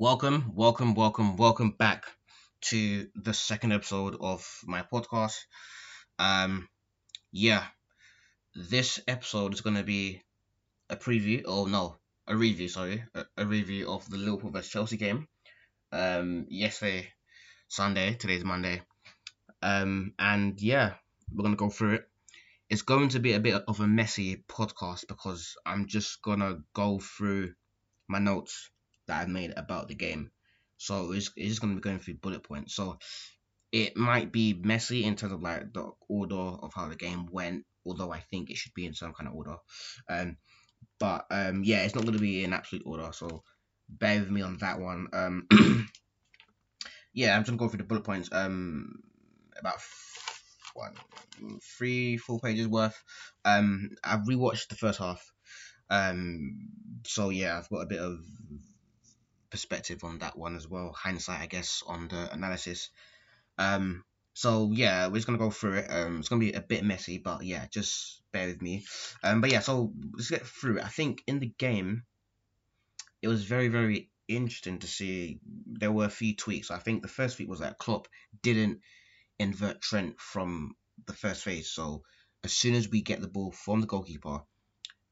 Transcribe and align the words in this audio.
Welcome, 0.00 0.56
welcome, 0.56 0.94
welcome, 0.94 1.36
welcome 1.36 1.70
back 1.70 2.06
to 2.62 3.06
the 3.14 3.32
second 3.32 3.70
episode 3.70 4.16
of 4.20 4.44
my 4.66 4.82
podcast. 4.82 5.36
Um, 6.18 6.68
yeah, 7.30 7.62
this 8.56 8.98
episode 9.06 9.54
is 9.54 9.60
going 9.60 9.76
to 9.76 9.84
be 9.84 10.20
a 10.90 10.96
preview, 10.96 11.44
oh 11.46 11.66
no, 11.66 11.96
a 12.26 12.36
review, 12.36 12.66
sorry, 12.66 13.04
a, 13.14 13.24
a 13.36 13.46
review 13.46 13.88
of 13.88 14.10
the 14.10 14.16
Liverpool 14.16 14.50
vs 14.50 14.68
Chelsea 14.68 14.96
game. 14.96 15.28
Um, 15.92 16.46
yesterday, 16.48 17.06
Sunday, 17.68 18.14
today's 18.14 18.44
Monday. 18.44 18.82
Um, 19.62 20.12
and 20.18 20.60
yeah, 20.60 20.94
we're 21.32 21.44
going 21.44 21.54
to 21.54 21.56
go 21.56 21.70
through 21.70 21.94
it. 21.94 22.08
It's 22.68 22.82
going 22.82 23.10
to 23.10 23.20
be 23.20 23.34
a 23.34 23.40
bit 23.40 23.62
of 23.68 23.78
a 23.78 23.86
messy 23.86 24.42
podcast 24.48 25.06
because 25.06 25.54
I'm 25.64 25.86
just 25.86 26.20
going 26.20 26.40
to 26.40 26.64
go 26.74 26.98
through 26.98 27.54
my 28.08 28.18
notes 28.18 28.70
that 29.06 29.20
I've 29.20 29.28
made 29.28 29.52
about 29.56 29.88
the 29.88 29.94
game. 29.94 30.30
So 30.76 31.12
it's, 31.12 31.30
it's 31.36 31.48
just 31.48 31.60
going 31.60 31.74
to 31.74 31.80
be 31.80 31.84
going 31.84 31.98
through 31.98 32.14
bullet 32.14 32.42
points. 32.42 32.74
So 32.74 32.98
it 33.72 33.96
might 33.96 34.32
be 34.32 34.54
messy 34.54 35.04
in 35.04 35.16
terms 35.16 35.32
of 35.32 35.42
like 35.42 35.72
the 35.72 35.90
order 36.08 36.36
of 36.36 36.72
how 36.74 36.88
the 36.88 36.96
game 36.96 37.26
went, 37.30 37.64
although 37.86 38.12
I 38.12 38.20
think 38.30 38.50
it 38.50 38.56
should 38.56 38.74
be 38.74 38.86
in 38.86 38.94
some 38.94 39.12
kind 39.12 39.28
of 39.28 39.34
order. 39.34 39.56
Um, 40.08 40.36
but 40.98 41.26
um, 41.30 41.64
yeah, 41.64 41.82
it's 41.82 41.94
not 41.94 42.04
going 42.04 42.16
to 42.16 42.20
be 42.20 42.44
in 42.44 42.52
absolute 42.52 42.86
order. 42.86 43.10
So 43.12 43.42
bear 43.88 44.20
with 44.20 44.30
me 44.30 44.42
on 44.42 44.58
that 44.58 44.80
one. 44.80 45.08
Um, 45.12 45.46
yeah, 47.12 47.34
I'm 47.34 47.42
just 47.42 47.50
gonna 47.50 47.58
go 47.58 47.68
through 47.68 47.78
the 47.78 47.84
bullet 47.84 48.04
points. 48.04 48.28
Um, 48.32 49.00
about 49.58 49.78
one, 50.74 50.94
three, 51.78 52.16
four 52.16 52.40
pages 52.40 52.68
worth. 52.68 53.00
Um, 53.44 53.90
I've 54.02 54.22
rewatched 54.22 54.68
the 54.68 54.76
first 54.76 54.98
half. 54.98 55.24
Um, 55.90 56.68
so 57.06 57.30
yeah, 57.30 57.58
I've 57.58 57.68
got 57.68 57.82
a 57.82 57.86
bit 57.86 58.00
of 58.00 58.18
perspective 59.54 60.02
on 60.02 60.18
that 60.18 60.36
one 60.36 60.56
as 60.56 60.68
well. 60.68 60.92
Hindsight, 60.92 61.40
I 61.40 61.46
guess, 61.46 61.84
on 61.86 62.08
the 62.08 62.28
analysis. 62.32 62.90
Um, 63.56 64.02
so 64.32 64.72
yeah, 64.72 65.06
we're 65.06 65.14
just 65.14 65.28
gonna 65.28 65.38
go 65.38 65.50
through 65.50 65.74
it. 65.74 65.86
Um, 65.88 66.18
it's 66.18 66.28
gonna 66.28 66.40
be 66.40 66.54
a 66.54 66.60
bit 66.60 66.82
messy, 66.82 67.18
but 67.18 67.44
yeah, 67.44 67.64
just 67.70 68.20
bear 68.32 68.48
with 68.48 68.60
me. 68.60 68.84
Um, 69.22 69.40
but 69.40 69.52
yeah, 69.52 69.60
so 69.60 69.92
let's 70.12 70.28
get 70.28 70.44
through 70.44 70.78
it. 70.78 70.84
I 70.84 70.88
think 70.88 71.22
in 71.28 71.38
the 71.38 71.52
game, 71.56 72.02
it 73.22 73.28
was 73.28 73.44
very 73.44 73.68
very 73.68 74.10
interesting 74.26 74.80
to 74.80 74.88
see. 74.88 75.38
There 75.66 75.92
were 75.92 76.06
a 76.06 76.18
few 76.20 76.34
tweaks. 76.34 76.72
I 76.72 76.78
think 76.78 77.02
the 77.02 77.16
first 77.16 77.36
tweak 77.36 77.48
was 77.48 77.60
that 77.60 77.78
Klopp 77.78 78.08
didn't 78.42 78.80
invert 79.38 79.80
Trent 79.80 80.20
from 80.20 80.74
the 81.06 81.12
first 81.12 81.44
phase. 81.44 81.70
So 81.70 82.02
as 82.42 82.52
soon 82.52 82.74
as 82.74 82.90
we 82.90 83.02
get 83.02 83.20
the 83.20 83.28
ball 83.28 83.52
from 83.52 83.80
the 83.80 83.86
goalkeeper, 83.86 84.40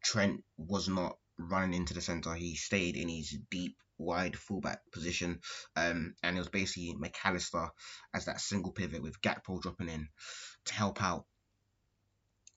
Trent 0.02 0.42
was 0.56 0.88
not 0.88 1.16
running 1.48 1.74
into 1.74 1.94
the 1.94 2.00
center. 2.00 2.34
He 2.34 2.54
stayed 2.54 2.96
in 2.96 3.08
his 3.08 3.36
deep 3.50 3.76
wide 3.98 4.36
fullback 4.36 4.80
position, 4.92 5.40
um, 5.76 6.14
and 6.22 6.36
it 6.36 6.40
was 6.40 6.48
basically 6.48 6.94
Mac 6.98 7.16
Allister 7.24 7.68
as 8.14 8.26
that 8.26 8.40
single 8.40 8.72
pivot 8.72 9.02
with 9.02 9.20
Gakpo 9.20 9.60
dropping 9.60 9.88
in 9.88 10.08
to 10.66 10.74
help 10.74 11.02
out. 11.02 11.26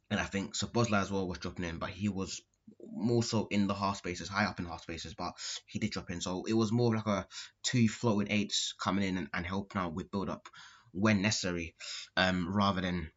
And 0.10 0.20
I 0.20 0.26
think 0.26 0.56
Szoboszlai 0.56 1.02
as 1.02 1.12
well 1.12 1.28
was 1.28 1.40
dropping 1.40 1.66
in, 1.66 1.78
but 1.78 1.90
he 1.90 2.10
was 2.10 2.42
more 2.82 3.24
so 3.24 3.48
in 3.52 3.68
the 3.68 3.74
half 3.74 3.98
spaces, 3.98 4.30
high 4.30 4.46
up 4.46 4.60
in 4.60 4.66
half 4.66 4.82
spaces, 4.82 5.14
but 5.14 5.34
he 5.68 5.80
did 5.80 5.92
drop 5.92 6.10
in. 6.10 6.22
So 6.22 6.46
it 6.46 6.54
was 6.54 6.72
more 6.72 6.96
like 6.96 7.08
a 7.08 7.28
two 7.64 7.88
floating 7.88 8.32
eights 8.32 8.74
coming 8.80 9.08
in 9.08 9.18
and, 9.18 9.28
and 9.34 9.46
helping 9.46 9.82
out 9.82 9.94
with 9.94 10.12
build 10.12 10.30
up 10.30 10.48
when 10.92 11.22
necessary, 11.22 11.76
um, 12.16 12.56
rather 12.56 12.82
than 12.82 13.12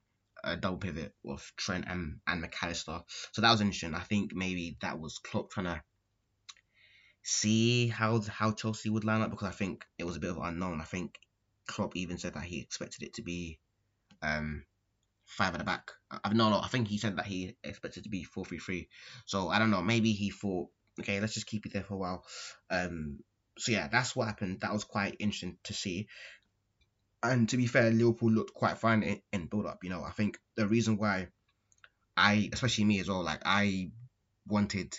a 0.53 0.57
double 0.57 0.79
pivot 0.79 1.15
with 1.23 1.51
Trent 1.57 1.85
and, 1.89 2.21
and 2.27 2.41
Mac 2.41 2.55
Allister. 2.63 3.01
So 3.33 3.43
that 3.43 3.51
was 3.51 3.61
interesting. 3.61 3.95
I 3.95 4.01
think 4.01 4.35
maybe 4.35 4.77
that 4.83 4.99
was 4.99 5.19
Klopp 5.19 5.51
trying 5.51 5.67
to 5.67 5.83
see 7.23 7.89
how 7.89 8.21
how 8.23 8.53
Chelsea 8.53 8.89
would 8.89 9.05
line 9.05 9.21
up 9.21 9.31
because 9.31 9.49
I 9.49 9.53
think 9.53 9.85
it 9.99 10.05
was 10.05 10.17
a 10.17 10.21
bit 10.21 10.31
of 10.31 10.39
unknown. 10.39 10.81
I 10.81 10.85
think 10.85 11.19
Klopp 11.67 11.97
even 11.97 12.19
said 12.19 12.35
that 12.35 12.45
he 12.45 12.61
expected 12.61 13.03
it 13.03 13.15
to 13.15 13.23
be 13.23 13.59
um, 14.23 14.65
five 15.27 15.55
at 15.55 15.59
the 15.59 15.65
back. 15.65 15.93
I've 16.11 16.35
no, 16.35 16.51
no, 16.51 16.61
I 16.61 16.69
think 16.69 16.89
he 16.89 16.99
said 16.99 17.17
that 17.17 17.27
he 17.27 17.57
expected 17.63 18.01
it 18.01 18.05
to 18.05 18.11
be 18.11 18.25
four 18.25 18.45
three 18.45 18.59
three. 18.59 18.89
So 19.27 19.49
I 19.49 19.59
don't 19.59 19.71
know. 19.71 19.83
Maybe 19.83 20.13
he 20.13 20.31
thought, 20.31 20.69
okay, 21.01 21.21
let's 21.21 21.35
just 21.35 21.47
keep 21.47 21.67
it 21.67 21.73
there 21.73 21.85
for 21.85 21.95
a 21.95 21.99
while. 21.99 22.25
Um, 22.71 23.21
so 23.59 23.73
yeah, 23.73 23.89
that's 23.89 24.15
what 24.17 24.29
happened. 24.29 24.61
That 24.61 24.73
was 24.73 24.85
quite 24.85 25.17
interesting 25.19 25.59
to 25.65 25.75
see. 25.75 26.09
And 27.23 27.49
to 27.49 27.57
be 27.57 27.67
fair, 27.67 27.91
Liverpool 27.91 28.31
looked 28.31 28.55
quite 28.55 28.79
fine 28.79 29.03
in, 29.03 29.21
in 29.33 29.47
build 29.47 29.67
up. 29.67 29.83
You 29.83 29.91
know, 29.91 30.03
I 30.05 30.11
think 30.13 30.39
the 30.57 30.67
reason 30.69 30.97
why 30.99 31.29
I, 32.17 32.51
especially 32.53 32.85
me 32.85 33.01
as 33.01 33.09
well, 33.09 33.23
like 33.23 33.43
I 33.45 33.91
wanted 34.47 34.97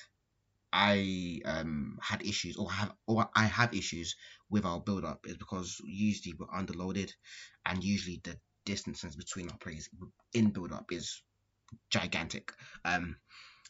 I 0.71 1.41
um 1.45 1.97
had 2.01 2.21
issues 2.21 2.57
or 2.57 2.71
have 2.71 2.93
or 3.07 3.29
I 3.35 3.45
have 3.45 3.73
issues 3.73 4.15
with 4.49 4.65
our 4.65 4.79
build 4.79 5.03
up 5.03 5.25
is 5.25 5.37
because 5.37 5.81
usually 5.83 6.35
we're 6.37 6.47
underloaded 6.47 7.11
and 7.65 7.83
usually 7.83 8.21
the 8.23 8.37
distances 8.65 9.15
between 9.15 9.49
our 9.49 9.57
players 9.57 9.89
in 10.33 10.51
build 10.51 10.71
up 10.71 10.91
is 10.91 11.23
gigantic. 11.89 12.53
Um 12.85 13.17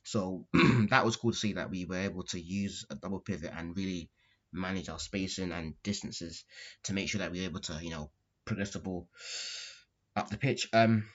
so 0.03 0.47
that 0.89 1.05
was 1.05 1.15
cool 1.15 1.31
to 1.31 1.37
see 1.37 1.53
that 1.53 1.69
we 1.71 1.85
were 1.85 1.97
able 1.97 2.23
to 2.23 2.39
use 2.39 2.85
a 2.89 2.95
double 2.95 3.19
pivot 3.19 3.51
and 3.55 3.75
really 3.77 4.09
manage 4.51 4.89
our 4.89 4.99
spacing 4.99 5.51
and 5.51 5.75
distances 5.83 6.43
to 6.83 6.93
make 6.93 7.09
sure 7.09 7.19
that 7.19 7.31
we 7.31 7.41
are 7.41 7.49
able 7.49 7.59
to, 7.61 7.79
you 7.81 7.91
know, 7.91 8.09
progress 8.49 8.71
the 8.71 8.79
ball 8.79 9.07
up 10.15 10.29
the 10.29 10.37
pitch. 10.37 10.67
Um 10.73 11.05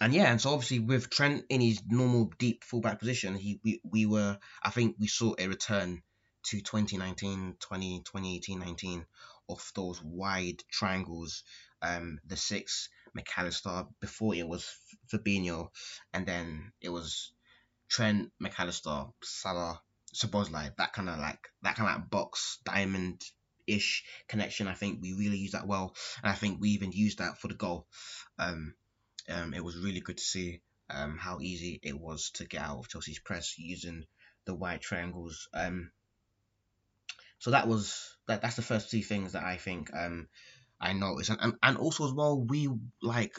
and 0.00 0.14
yeah, 0.14 0.30
and 0.30 0.40
so 0.40 0.50
obviously 0.50 0.78
with 0.78 1.10
Trent 1.10 1.44
in 1.50 1.60
his 1.60 1.82
normal 1.86 2.32
deep 2.38 2.64
fullback 2.64 2.98
position, 2.98 3.34
he 3.36 3.60
we, 3.62 3.80
we 3.84 4.06
were 4.06 4.38
I 4.62 4.70
think 4.70 4.96
we 4.98 5.06
saw 5.06 5.34
a 5.38 5.46
return 5.46 6.02
to 6.44 6.60
2019, 6.60 7.56
20, 7.60 7.98
2018, 7.98 8.58
19 8.58 9.06
of 9.50 9.70
those 9.74 10.02
wide 10.02 10.62
triangles. 10.70 11.44
Um, 11.82 12.20
the 12.26 12.36
six 12.36 12.88
Mac 13.14 13.26
Allister 13.36 13.86
before 14.00 14.34
it 14.34 14.48
was 14.48 14.70
Fabinho, 15.12 15.68
and 16.12 16.26
then 16.26 16.72
it 16.80 16.88
was 16.88 17.32
Trent, 17.88 18.30
Mac 18.38 18.58
Allister, 18.58 19.06
Salah, 19.22 19.80
Szoboszlai. 20.14 20.74
That 20.76 20.92
kind 20.92 21.08
of 21.08 21.18
like 21.18 21.48
that 21.62 21.76
kind 21.76 21.90
of 21.90 21.96
like 21.96 22.10
box 22.10 22.58
diamond 22.64 23.22
ish 23.74 24.04
connection. 24.28 24.68
I 24.68 24.74
think 24.74 25.00
we 25.00 25.12
really 25.12 25.38
used 25.38 25.54
that 25.54 25.66
well, 25.66 25.94
and 26.22 26.30
I 26.30 26.34
think 26.34 26.60
we 26.60 26.70
even 26.70 26.92
used 26.92 27.18
that 27.18 27.38
for 27.38 27.48
the 27.48 27.54
goal. 27.54 27.86
Um, 28.38 28.74
um, 29.28 29.54
it 29.54 29.64
was 29.64 29.78
really 29.78 30.00
good 30.00 30.18
to 30.18 30.24
see 30.24 30.60
um, 30.88 31.16
how 31.18 31.40
easy 31.40 31.78
it 31.82 31.98
was 31.98 32.30
to 32.32 32.46
get 32.46 32.62
out 32.62 32.78
of 32.78 32.88
Chelsea's 32.88 33.18
press 33.18 33.58
using 33.58 34.04
the 34.44 34.54
white 34.54 34.80
triangles. 34.80 35.48
Um, 35.54 35.90
so 37.38 37.52
that 37.52 37.68
was 37.68 38.16
that. 38.26 38.42
That's 38.42 38.56
the 38.56 38.62
first 38.62 38.90
two 38.90 39.02
things 39.02 39.32
that 39.32 39.44
I 39.44 39.56
think 39.56 39.90
um, 39.94 40.28
I 40.80 40.92
noticed, 40.92 41.30
and, 41.30 41.40
and 41.40 41.54
and 41.62 41.76
also 41.78 42.06
as 42.06 42.12
well, 42.12 42.40
we 42.40 42.68
like 43.02 43.38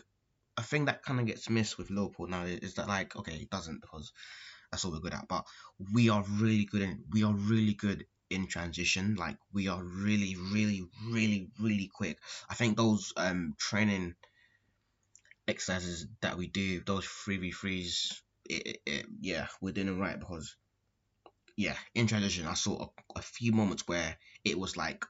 a 0.58 0.64
thing 0.64 0.86
that 0.86 1.04
kind 1.04 1.20
of 1.20 1.26
gets 1.26 1.50
missed 1.50 1.78
with 1.78 1.90
Liverpool 1.90 2.28
now 2.28 2.44
is 2.44 2.76
that 2.76 2.88
like 2.88 3.16
okay, 3.16 3.36
it 3.36 3.50
doesn't 3.50 3.82
because 3.82 4.12
that's 4.72 4.86
all 4.86 4.92
we're 4.92 5.00
good 5.00 5.14
at, 5.14 5.28
but 5.28 5.46
we 5.94 6.10
are 6.10 6.24
really 6.24 6.66
good 6.66 6.82
in 6.82 7.04
we 7.12 7.24
are 7.24 7.34
really 7.34 7.74
good 7.74 8.06
in 8.32 8.48
transition. 8.48 9.16
Like 9.16 9.38
we 9.54 9.68
are 9.68 9.84
really, 9.84 10.36
really, 10.52 10.84
really, 11.10 11.50
really 11.60 11.90
quick. 11.94 12.18
I 12.50 12.56
think 12.56 12.78
those 12.78 13.14
um 13.18 13.56
training 13.60 14.16
exercises 15.48 16.08
that 16.22 16.38
we 16.38 16.48
do, 16.48 16.82
those 16.86 17.06
three 17.06 17.38
v 17.38 17.52
threes, 17.52 18.22
yeah, 19.20 19.48
we're 19.62 19.74
doing 19.74 19.90
it 19.90 20.00
right 20.00 20.20
because 20.20 20.56
yeah, 21.58 21.76
in 21.94 22.08
transition, 22.08 22.48
I 22.48 22.54
saw 22.54 22.84
a, 22.84 23.20
a, 23.20 23.22
few 23.22 23.52
moments 23.52 23.88
where 23.88 24.16
it 24.46 24.58
was 24.58 24.78
like 24.78 25.06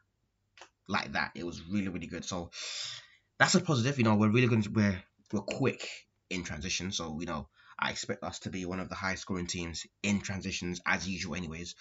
like 0.88 1.14
that. 1.14 1.32
It 1.36 1.46
was 1.46 1.62
really 1.70 1.90
really 1.90 2.08
good. 2.08 2.26
So 2.26 2.50
that's 3.38 3.56
a 3.56 3.62
positive. 3.62 3.98
You 3.98 4.04
know, 4.04 4.16
we're 4.16 4.32
really 4.32 4.48
good. 4.48 4.76
We're 4.76 5.02
we're 5.32 5.42
quick 5.42 5.88
in 6.30 6.44
transition. 6.44 6.92
So 6.92 7.20
you 7.20 7.28
know, 7.28 7.48
I 7.82 7.90
expect 7.92 8.24
us 8.24 8.40
to 8.40 8.50
be 8.50 8.66
one 8.66 8.80
of 8.80 8.90
the 8.90 8.96
highest 8.96 9.24
scoring 9.24 9.48
teams 9.48 9.86
in 10.04 10.22
transitions 10.22 10.82
as 10.86 11.08
usual, 11.08 11.36
anyways. 11.36 11.76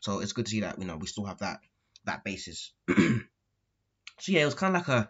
So 0.00 0.20
it's 0.20 0.32
good 0.32 0.46
to 0.46 0.50
see 0.50 0.60
that 0.60 0.78
you 0.78 0.86
know 0.86 0.96
we 0.96 1.06
still 1.06 1.24
have 1.24 1.38
that 1.38 1.60
that 2.04 2.24
basis. 2.24 2.72
so 2.88 3.22
yeah, 4.28 4.42
it 4.42 4.44
was 4.44 4.54
kind 4.54 4.76
of 4.76 4.86
like 4.86 4.88
a 4.88 5.08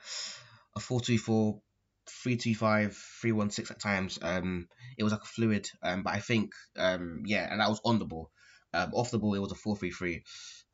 a 0.76 0.80
four 0.80 1.00
two 1.00 1.18
four 1.18 1.60
three 2.08 2.36
two 2.36 2.54
five, 2.54 2.96
three 3.20 3.32
one 3.32 3.50
six 3.50 3.70
at 3.70 3.80
times. 3.80 4.18
Um, 4.22 4.68
it 4.96 5.02
was 5.02 5.12
like 5.12 5.22
a 5.22 5.26
fluid. 5.26 5.68
Um, 5.82 6.02
but 6.02 6.14
I 6.14 6.20
think 6.20 6.52
um, 6.76 7.22
yeah, 7.26 7.48
and 7.50 7.60
that 7.60 7.68
was 7.68 7.80
on 7.84 7.98
the 7.98 8.04
ball. 8.04 8.30
Um, 8.72 8.92
off 8.94 9.10
the 9.10 9.18
ball, 9.18 9.34
it 9.34 9.40
was 9.40 9.52
a 9.52 9.56
four 9.56 9.76
three 9.76 9.90
three. 9.90 10.22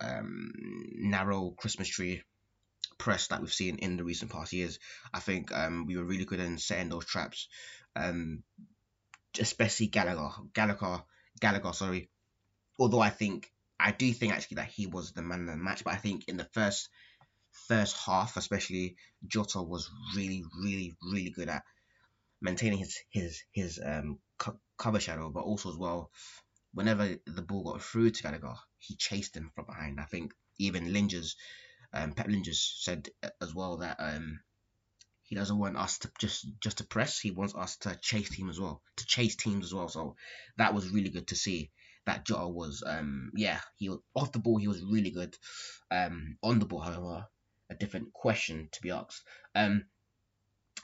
Um, 0.00 0.52
narrow 0.94 1.55
Christmas 1.56 1.88
tree 1.88 2.23
press 2.99 3.29
that 3.29 3.41
we've 3.41 3.52
seen 3.52 3.79
in 3.79 3.96
the 3.96 4.05
recent 4.05 4.31
past 4.31 4.52
years. 4.52 4.79
I 5.12 5.20
think 5.20 5.52
um, 5.56 5.87
we 5.87 5.96
were 5.96 6.05
really 6.05 6.25
good 6.25 6.41
in 6.41 6.58
setting 6.58 6.88
those 6.88 7.05
traps. 7.05 7.49
Um, 7.96 8.43
especially 9.40 9.87
Gallagher, 9.87 10.31
Gallagher, 10.55 11.02
Gallagher. 11.40 11.73
Sorry. 11.73 12.08
Although 12.79 13.00
I 13.00 13.11
think 13.11 13.50
I 13.79 13.93
do 13.93 14.12
think 14.12 14.32
actually 14.32 14.56
that 14.56 14.69
he 14.69 14.87
was 14.87 15.12
the 15.12 15.23
man 15.23 15.40
of 15.43 15.46
the 15.46 15.56
match, 15.56 15.84
but 15.84 15.94
I 15.94 15.96
think 15.96 16.29
in 16.29 16.37
the 16.37 16.49
first 16.52 16.88
first 17.69 17.96
half, 17.96 18.37
especially 18.37 18.96
Jota 19.26 19.62
was 19.62 19.90
really, 20.17 20.44
really, 20.62 20.96
really 21.02 21.31
good 21.31 21.49
at 21.49 21.62
maintaining 22.40 22.79
his 22.79 22.99
his 23.11 23.43
his 23.52 23.81
um 23.84 24.19
cover 24.79 25.00
shadow, 25.00 25.31
but 25.31 25.44
also 25.44 25.70
as 25.70 25.76
well, 25.76 26.11
whenever 26.75 27.17
the 27.26 27.43
ball 27.43 27.64
got 27.64 27.82
through 27.82 28.11
to 28.11 28.23
Gallagher, 28.23 28.55
he 28.79 28.96
chased 28.96 29.37
him 29.37 29.50
from 29.55 29.67
behind. 29.67 30.00
I 30.00 30.05
think 30.05 30.32
even 30.58 30.93
Lijnders, 30.93 31.34
um, 31.93 32.12
Pep 32.12 32.26
Lijnders 32.26 32.81
said 32.81 33.08
as 33.40 33.55
well 33.55 33.79
that 33.79 33.96
um, 33.99 34.40
he 35.32 35.37
doesn't 35.37 35.58
want 35.58 35.79
us 35.79 35.96
to 35.96 36.11
just 36.19 36.46
just 36.61 36.76
to 36.76 36.84
press. 36.84 37.19
He 37.19 37.31
wants 37.31 37.55
us 37.55 37.79
to 37.79 37.99
chase 38.02 38.29
team 38.29 38.50
as 38.50 38.61
well, 38.61 38.82
to 38.96 39.06
chase 39.06 39.34
teams 39.34 39.64
as 39.64 39.73
well. 39.73 39.88
So 39.88 40.14
that 40.58 40.75
was 40.75 40.90
really 40.90 41.08
good 41.08 41.29
to 41.29 41.37
see. 41.37 41.70
That 42.05 42.26
Jota 42.26 42.46
was, 42.49 42.82
um, 42.87 43.31
yeah, 43.34 43.58
he 43.79 43.88
was 43.88 44.00
off 44.14 44.32
the 44.32 44.40
ball. 44.40 44.58
He 44.58 44.69
was 44.69 44.84
really 44.84 45.08
good. 45.08 45.34
Um, 45.90 46.37
on 46.43 46.58
the 46.58 46.67
ball, 46.67 46.81
however, 46.81 47.25
a 47.70 47.75
different 47.75 48.12
question 48.12 48.69
to 48.73 48.82
be 48.82 48.90
asked. 48.90 49.23
Um, 49.55 49.87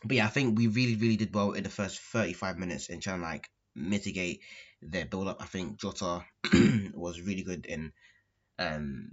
but 0.02 0.16
yeah, 0.16 0.24
I 0.24 0.30
think 0.30 0.56
we 0.56 0.66
really, 0.66 0.96
really 0.96 1.16
did 1.16 1.34
well 1.34 1.52
in 1.52 1.64
the 1.64 1.68
first 1.68 2.00
35 2.00 2.56
minutes 2.56 2.88
in 2.88 3.00
trying 3.00 3.18
to 3.18 3.26
like 3.26 3.50
mitigate 3.74 4.40
their 4.80 5.04
build 5.04 5.28
up. 5.28 5.42
I 5.42 5.44
think 5.44 5.78
Jota 5.78 6.24
was 6.94 7.20
really 7.20 7.42
good 7.42 7.66
in 7.66 7.92
um 8.58 9.10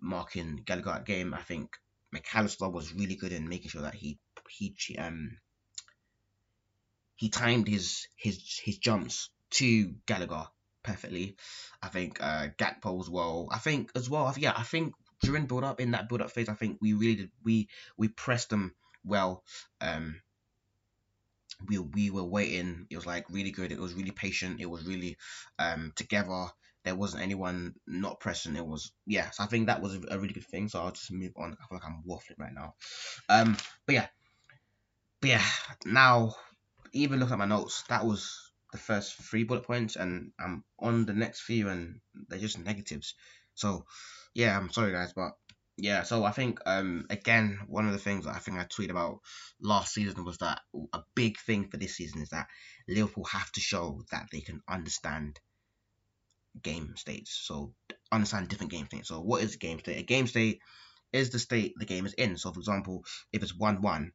marking 0.00 0.62
Gallagher 0.64 1.02
game. 1.04 1.34
I 1.34 1.42
think 1.42 1.76
Mac 2.12 2.34
Allister 2.34 2.70
was 2.70 2.94
really 2.94 3.16
good 3.16 3.32
in 3.32 3.46
making 3.46 3.68
sure 3.68 3.82
that 3.82 3.94
he 3.94 4.18
he 4.50 4.74
um 4.98 5.38
he 7.16 7.28
timed 7.28 7.68
his 7.68 8.08
his 8.16 8.60
his 8.64 8.78
jumps 8.78 9.30
to 9.50 9.94
Gallagher 10.06 10.46
perfectly. 10.82 11.36
I 11.82 11.88
think 11.88 12.22
uh 12.22 12.48
Gakpo 12.58 13.00
as 13.00 13.10
well. 13.10 13.48
I 13.52 13.58
think 13.58 13.90
as 13.94 14.08
well. 14.08 14.32
Yeah, 14.36 14.54
I 14.56 14.62
think 14.62 14.94
during 15.22 15.46
build 15.46 15.64
up 15.64 15.80
in 15.80 15.90
that 15.90 16.08
build 16.08 16.22
up 16.22 16.30
phase, 16.30 16.48
I 16.48 16.54
think 16.54 16.78
we 16.80 16.94
really 16.94 17.16
did 17.16 17.30
we 17.44 17.68
we 17.96 18.08
pressed 18.08 18.50
them 18.50 18.74
well. 19.04 19.44
Um, 19.80 20.22
we 21.68 21.78
we 21.78 22.10
were 22.10 22.24
waiting. 22.24 22.86
It 22.90 22.96
was 22.96 23.06
like 23.06 23.26
really 23.30 23.50
good. 23.50 23.72
It 23.72 23.78
was 23.78 23.94
really 23.94 24.12
patient. 24.12 24.60
It 24.60 24.70
was 24.70 24.86
really 24.86 25.16
um 25.58 25.92
together. 25.96 26.46
There 26.84 26.94
wasn't 26.94 27.22
anyone 27.22 27.74
not 27.86 28.20
pressing. 28.20 28.56
It 28.56 28.66
was 28.66 28.92
yeah. 29.06 29.30
So 29.30 29.44
I 29.44 29.46
think 29.46 29.66
that 29.66 29.82
was 29.82 29.94
a, 29.94 30.00
a 30.12 30.18
really 30.18 30.32
good 30.32 30.46
thing. 30.46 30.68
So 30.68 30.80
I'll 30.80 30.92
just 30.92 31.12
move 31.12 31.32
on. 31.36 31.52
I 31.52 31.66
feel 31.66 31.78
like 31.78 31.84
I'm 31.84 32.02
waffling 32.08 32.38
right 32.38 32.54
now. 32.54 32.74
Um, 33.28 33.56
but 33.84 33.94
yeah, 33.94 34.06
but 35.20 35.30
yeah. 35.30 35.44
Now 35.84 36.34
even 36.92 37.20
look 37.20 37.30
at 37.30 37.38
my 37.38 37.46
notes, 37.46 37.84
that 37.88 38.04
was 38.04 38.52
the 38.72 38.78
first 38.78 39.14
three 39.14 39.44
bullet 39.44 39.64
points, 39.64 39.96
and 39.96 40.32
I'm 40.38 40.64
on 40.78 41.06
the 41.06 41.12
next 41.12 41.42
few, 41.42 41.68
and 41.68 42.00
they're 42.28 42.38
just 42.38 42.58
negatives. 42.58 43.14
So 43.54 43.84
yeah, 44.34 44.56
I'm 44.56 44.70
sorry 44.70 44.92
guys, 44.92 45.12
but 45.12 45.32
yeah, 45.76 46.02
so 46.02 46.24
I 46.24 46.30
think 46.30 46.60
um 46.66 47.06
again 47.10 47.60
one 47.66 47.86
of 47.86 47.92
the 47.92 47.98
things 47.98 48.24
that 48.24 48.34
I 48.34 48.38
think 48.38 48.58
I 48.58 48.64
tweeted 48.64 48.90
about 48.90 49.20
last 49.60 49.94
season 49.94 50.24
was 50.24 50.38
that 50.38 50.60
a 50.92 51.00
big 51.14 51.38
thing 51.38 51.68
for 51.68 51.76
this 51.78 51.96
season 51.96 52.20
is 52.22 52.30
that 52.30 52.48
Liverpool 52.88 53.24
have 53.24 53.50
to 53.52 53.60
show 53.60 54.02
that 54.10 54.26
they 54.30 54.40
can 54.40 54.60
understand 54.68 55.38
game 56.62 56.94
states. 56.96 57.40
So 57.44 57.74
understand 58.12 58.48
different 58.48 58.72
game 58.72 58.86
states. 58.86 59.08
So 59.08 59.20
what 59.20 59.42
is 59.42 59.54
a 59.54 59.58
game 59.58 59.78
state? 59.78 59.98
A 59.98 60.02
game 60.02 60.26
state 60.26 60.60
is 61.12 61.30
the 61.30 61.38
state 61.38 61.74
the 61.78 61.86
game 61.86 62.06
is 62.06 62.14
in. 62.14 62.36
So 62.36 62.52
for 62.52 62.60
example, 62.60 63.04
if 63.32 63.42
it's 63.42 63.56
one 63.56 63.80
one, 63.80 64.12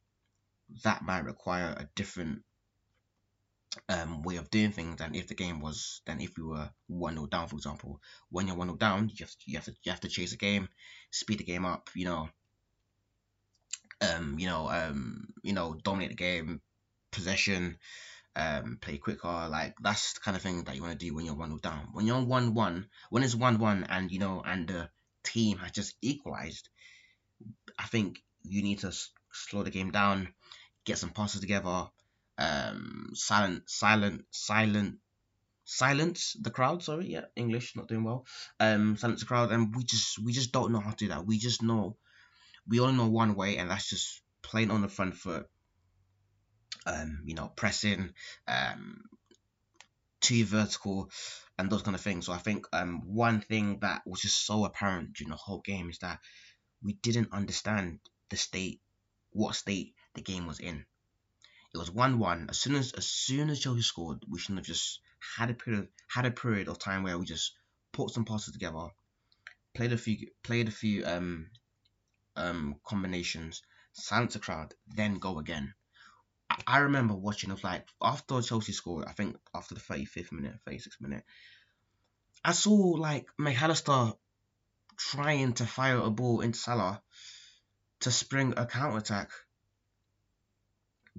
that 0.84 1.04
might 1.04 1.26
require 1.26 1.76
a 1.78 1.88
different 1.96 2.44
um, 3.90 4.22
way 4.24 4.38
of 4.38 4.50
doing 4.50 4.72
things 4.72 4.98
than 4.98 5.16
if 5.16 5.28
the 5.28 5.36
game 5.36 5.60
was 5.60 6.02
than 6.06 6.22
if 6.22 6.38
we 6.38 6.44
were 6.44 6.70
one 6.88 7.16
0 7.16 7.28
down, 7.28 7.48
for 7.48 7.56
example. 7.56 8.02
When 8.30 8.48
you're 8.48 8.56
one 8.56 8.68
0 8.68 8.78
down, 8.78 9.10
you 9.14 9.26
have 9.26 9.32
to, 9.32 9.38
you 9.46 9.58
have 9.58 9.66
to 9.66 9.74
you 9.84 9.92
have 9.92 10.02
to 10.02 10.08
chase 10.08 10.32
the 10.32 10.38
game, 10.38 10.70
speed 11.12 11.40
the 11.40 11.44
game 11.44 11.66
up, 11.66 11.90
you 11.96 12.06
know. 12.06 12.30
Um, 14.02 14.38
you 14.40 14.48
know, 14.48 14.70
um, 14.70 15.28
you 15.42 15.54
know, 15.54 15.78
dominate 15.84 16.10
the 16.10 16.16
game, 16.16 16.62
possession, 17.12 17.78
um, 18.36 18.78
play 18.82 18.98
quicker. 18.98 19.48
Like 19.50 19.76
that's 19.82 20.14
the 20.14 20.20
kind 20.20 20.36
of 20.36 20.44
thing 20.44 20.64
that 20.64 20.76
you 20.76 20.82
want 20.82 20.98
to 21.00 21.06
do 21.06 21.14
when 21.14 21.26
you're 21.26 21.36
one 21.36 21.50
0 21.50 21.60
down. 21.60 21.90
When 21.94 22.06
you're 22.06 22.22
one 22.22 22.54
one, 22.54 22.88
when 23.10 23.24
it's 23.24 23.36
one 23.36 23.58
one, 23.60 23.86
and 23.90 24.12
you 24.12 24.20
know, 24.20 24.42
and 24.46 24.68
the 24.68 24.90
team 25.24 25.58
has 25.60 25.72
just 25.72 25.96
equalized, 26.02 26.70
I 27.80 27.86
think 27.88 28.22
you 28.44 28.62
need 28.64 28.80
to 28.80 28.92
slow 29.36 29.64
the 29.64 29.72
game 29.72 29.92
down, 29.92 30.34
get 30.86 30.98
some 30.98 31.12
passes 31.12 31.42
together, 31.42 31.88
um, 32.38 33.10
silent, 33.14 33.70
silent, 33.70 34.26
silent, 34.32 34.98
silence 35.66 36.36
the 36.42 36.52
crowd. 36.52 36.84
Sorry, 36.84 37.08
yeah, 37.08 37.26
English 37.36 37.76
not 37.76 37.88
doing 37.88 38.04
well. 38.04 38.26
Um, 38.60 38.98
silence 38.98 39.22
the 39.22 39.28
crowd, 39.28 39.52
and 39.52 39.76
we 39.76 39.84
just 39.84 40.20
we 40.20 40.32
just 40.32 40.52
don't 40.52 40.72
know 40.72 40.80
how 40.80 40.92
to 40.92 40.96
do 40.96 41.08
that. 41.10 41.26
We 41.26 41.38
just 41.38 41.62
know 41.62 41.98
we 42.68 42.80
only 42.80 42.98
know 42.98 43.08
one 43.10 43.36
way, 43.36 43.58
and 43.58 43.70
that's 43.70 43.90
just 43.90 44.22
playing 44.42 44.72
on 44.72 44.82
the 44.82 44.88
front 44.90 45.16
foot. 45.16 45.48
Um, 46.88 47.24
you 47.26 47.34
know, 47.34 47.52
pressing, 47.56 48.14
um, 48.48 49.02
too 50.22 50.46
vertical, 50.46 51.10
and 51.58 51.70
those 51.70 51.82
kind 51.82 51.96
of 51.96 52.02
things. 52.02 52.26
So 52.26 52.34
I 52.34 52.38
think 52.38 52.66
um 52.74 53.02
one 53.06 53.42
thing 53.42 53.80
that 53.80 54.02
was 54.06 54.22
just 54.22 54.46
so 54.46 54.66
apparent 54.66 55.14
during 55.14 55.32
the 55.32 55.36
whole 55.38 55.62
game 55.62 55.90
is 55.90 56.00
that 56.00 56.20
we 56.84 56.94
didn't 56.94 57.34
understand 57.34 58.00
the 58.30 58.38
state, 58.38 58.82
what 59.36 59.54
state 59.54 59.94
the 60.14 60.22
game 60.22 60.48
was 60.48 60.60
in. 60.60 60.86
It 61.74 61.78
was 61.78 61.92
one 61.92 62.20
one. 62.20 62.48
As 62.50 62.58
soon 62.58 62.76
as 62.76 62.94
as 62.94 63.06
soon 63.06 63.50
as 63.50 63.60
Chelsea 63.60 63.82
scored, 63.82 64.24
we 64.30 64.40
shouldn't 64.40 64.60
have 64.60 64.66
just 64.66 65.02
had 65.38 65.50
a 65.50 65.54
period 65.54 65.90
had 66.08 66.26
a 66.26 66.32
period 66.32 66.70
of 66.70 66.80
time 66.80 67.04
where 67.04 67.18
we 67.18 67.26
just 67.26 67.52
put 67.92 68.12
some 68.12 68.24
passes 68.24 68.54
together, 68.54 68.88
played 69.76 69.92
a 69.92 69.98
few 69.98 70.30
played 70.42 70.70
a 70.70 70.72
few 70.72 71.06
um 71.06 71.50
um 72.38 72.76
combinations, 72.86 73.62
silence 73.92 74.34
the 74.34 74.40
crowd, 74.40 74.74
then 74.88 75.16
go 75.16 75.38
again. 75.38 75.74
I, 76.50 76.62
I 76.66 76.78
remember 76.80 77.14
watching 77.14 77.52
it 77.52 77.62
like 77.62 77.86
after 78.02 78.42
Chelsea 78.42 78.72
scored, 78.72 79.06
I 79.06 79.12
think 79.12 79.36
after 79.54 79.76
the 79.76 79.82
35th 79.82 80.32
minute, 80.32 80.56
36th 80.66 81.02
minute, 81.02 81.26
I 82.42 82.54
saw 82.54 82.74
like 82.74 83.28
Mac 83.38 83.62
Allister 83.62 84.14
trying 84.98 85.54
to 85.56 85.66
fire 85.66 86.00
a 86.00 86.10
ball 86.10 86.40
into 86.40 86.58
Salah 86.58 87.02
to 88.02 88.12
spring 88.12 88.54
a 88.58 88.66
counter 88.66 88.98
attack 88.98 89.30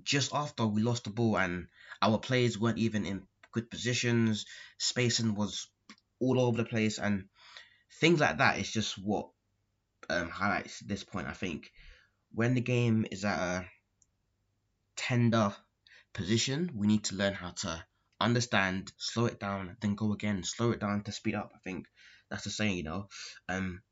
just 0.02 0.34
after 0.34 0.66
we 0.66 0.82
lost 0.82 1.04
the 1.04 1.10
ball 1.10 1.38
and 1.38 1.68
our 2.02 2.18
players 2.18 2.58
weren't 2.58 2.78
even 2.78 3.06
in 3.06 3.26
good 3.52 3.70
positions, 3.70 4.44
spacing 4.78 5.34
was 5.34 5.68
all 6.20 6.40
over 6.40 6.58
the 6.58 6.68
place, 6.68 6.98
and 6.98 7.24
things 8.00 8.20
like 8.20 8.38
that 8.38 8.58
is 8.58 8.70
just 8.70 8.98
what 8.98 9.28
um, 10.10 10.28
highlights 10.28 10.80
this 10.80 11.04
point. 11.04 11.26
I 11.26 11.32
think 11.32 11.70
when 12.32 12.54
the 12.54 12.60
game 12.60 13.06
is 13.10 13.24
at 13.24 13.38
a 13.38 13.66
tender 14.96 15.54
position, 16.12 16.70
we 16.74 16.86
need 16.86 17.04
to 17.04 17.16
learn 17.16 17.34
how 17.34 17.50
to 17.50 17.84
understand, 18.20 18.92
slow 18.98 19.26
it 19.26 19.40
down, 19.40 19.76
then 19.80 19.94
go 19.94 20.12
again, 20.12 20.42
slow 20.44 20.72
it 20.72 20.80
down 20.80 21.02
to 21.04 21.12
speed 21.12 21.34
up. 21.34 21.52
I 21.54 21.58
think 21.64 21.86
that's 22.30 22.44
the 22.44 22.50
saying, 22.50 22.76
you 22.76 22.82
know. 22.82 23.08
Um, 23.48 23.82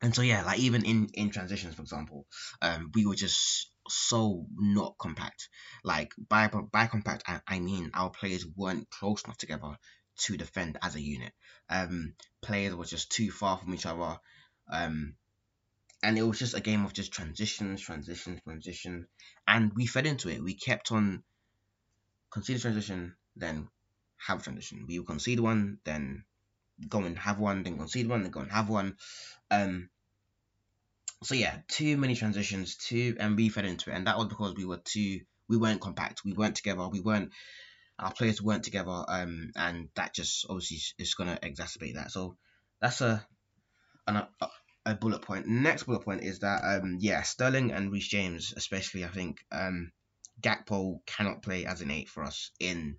and 0.00 0.14
so 0.14 0.22
yeah, 0.22 0.44
like 0.44 0.58
even 0.60 0.84
in 0.84 1.08
in 1.14 1.30
transitions, 1.30 1.74
for 1.74 1.82
example, 1.82 2.26
um, 2.62 2.90
we 2.94 3.06
were 3.06 3.14
just 3.14 3.70
so 3.88 4.46
not 4.56 4.96
compact. 4.98 5.48
Like 5.82 6.12
by 6.28 6.48
by 6.48 6.86
compact, 6.86 7.24
I, 7.26 7.40
I 7.46 7.58
mean 7.58 7.90
our 7.94 8.10
players 8.10 8.46
weren't 8.56 8.90
close 8.90 9.22
enough 9.24 9.38
together 9.38 9.76
to 10.20 10.36
defend 10.36 10.78
as 10.82 10.94
a 10.94 11.00
unit. 11.00 11.32
Um, 11.68 12.14
players 12.42 12.74
were 12.74 12.84
just 12.84 13.10
too 13.10 13.30
far 13.30 13.58
from 13.58 13.74
each 13.74 13.86
other. 13.86 14.18
Um, 14.70 15.14
and 16.02 16.16
it 16.16 16.22
was 16.22 16.38
just 16.38 16.54
a 16.54 16.60
game 16.60 16.84
of 16.84 16.92
just 16.92 17.12
transitions, 17.12 17.80
transitions, 17.80 18.40
transition, 18.44 19.08
and 19.48 19.72
we 19.74 19.86
fed 19.86 20.06
into 20.06 20.28
it. 20.28 20.42
We 20.42 20.54
kept 20.54 20.92
on 20.92 21.24
concede 22.30 22.60
transition, 22.60 23.16
then 23.34 23.68
have 24.18 24.40
a 24.40 24.42
transition. 24.42 24.84
We 24.86 24.98
would 24.98 25.08
concede 25.08 25.40
one, 25.40 25.78
then 25.84 26.24
go 26.88 26.98
and 27.00 27.18
have 27.18 27.38
one, 27.38 27.62
then 27.62 27.78
concede 27.78 28.08
one, 28.08 28.22
then 28.22 28.30
go 28.30 28.40
and 28.40 28.52
have 28.52 28.68
one. 28.68 28.96
Um, 29.50 29.88
so 31.22 31.34
yeah, 31.34 31.56
too 31.68 31.96
many 31.96 32.14
transitions, 32.14 32.76
too, 32.76 33.16
and 33.18 33.36
we 33.36 33.48
fed 33.48 33.64
into 33.64 33.90
it, 33.90 33.94
and 33.94 34.06
that 34.06 34.18
was 34.18 34.28
because 34.28 34.54
we 34.54 34.64
were 34.64 34.80
too, 34.84 35.20
we 35.48 35.56
weren't 35.56 35.80
compact, 35.80 36.22
we 36.24 36.32
weren't 36.32 36.54
together, 36.54 36.86
we 36.88 37.00
weren't, 37.00 37.32
our 37.98 38.12
players 38.12 38.40
weren't 38.40 38.62
together, 38.62 39.04
um, 39.08 39.50
and 39.56 39.88
that 39.96 40.14
just 40.14 40.46
obviously 40.48 40.78
is 40.98 41.14
going 41.14 41.34
to 41.34 41.40
exacerbate 41.40 41.94
that. 41.94 42.12
So 42.12 42.36
that's 42.80 43.00
a, 43.00 43.26
an, 44.06 44.16
a, 44.16 44.48
a 44.86 44.94
bullet 44.94 45.22
point. 45.22 45.48
Next 45.48 45.84
bullet 45.84 46.04
point 46.04 46.22
is 46.22 46.38
that, 46.40 46.62
um, 46.62 46.98
yeah, 47.00 47.22
Sterling 47.22 47.72
and 47.72 47.90
Reece 47.90 48.08
James, 48.08 48.54
especially, 48.56 49.04
I 49.04 49.08
think, 49.08 49.38
um, 49.50 49.90
Gakpo 50.40 51.00
cannot 51.04 51.42
play 51.42 51.66
as 51.66 51.80
an 51.80 51.90
eight 51.90 52.08
for 52.08 52.22
us 52.22 52.52
in 52.60 52.94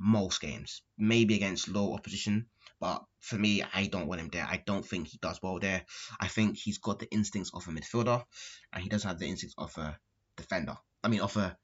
most 0.00 0.40
games. 0.40 0.82
Maybe 0.98 1.36
against 1.36 1.68
low 1.68 1.94
opposition, 1.94 2.46
but 2.80 3.04
for 3.20 3.36
me, 3.36 3.62
I 3.62 3.86
don't 3.86 4.06
want 4.06 4.20
him 4.20 4.30
there. 4.32 4.46
I 4.48 4.62
don't 4.66 4.84
think 4.84 5.08
he 5.08 5.18
does 5.20 5.40
well 5.42 5.58
there. 5.60 5.84
I 6.18 6.26
think 6.26 6.56
he's 6.56 6.78
got 6.78 6.98
the 6.98 7.10
instincts 7.12 7.50
of 7.52 7.68
a 7.68 7.70
midfielder, 7.70 8.24
and 8.72 8.82
he 8.82 8.88
doesn't 8.88 9.08
have 9.08 9.18
the 9.18 9.28
instincts 9.28 9.54
of 9.58 9.76
a 9.76 9.98
defender. 10.36 10.76
I 11.04 11.08
mean, 11.08 11.20
of 11.20 11.36
a 11.36 11.56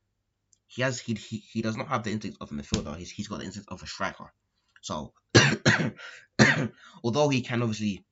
he 0.68 0.82
has 0.82 1.00
he 1.00 1.14
he, 1.14 1.38
he 1.38 1.62
does 1.62 1.76
not 1.76 1.88
have 1.88 2.02
the 2.02 2.10
instincts 2.10 2.38
of 2.40 2.50
a 2.52 2.54
midfielder. 2.54 2.96
He's 2.96 3.10
he's 3.10 3.28
got 3.28 3.38
the 3.38 3.44
instincts 3.44 3.72
of 3.72 3.82
a 3.82 3.86
striker. 3.86 4.32
So, 4.82 5.14
although 7.04 7.28
he 7.28 7.40
can 7.40 7.62
obviously 7.62 8.04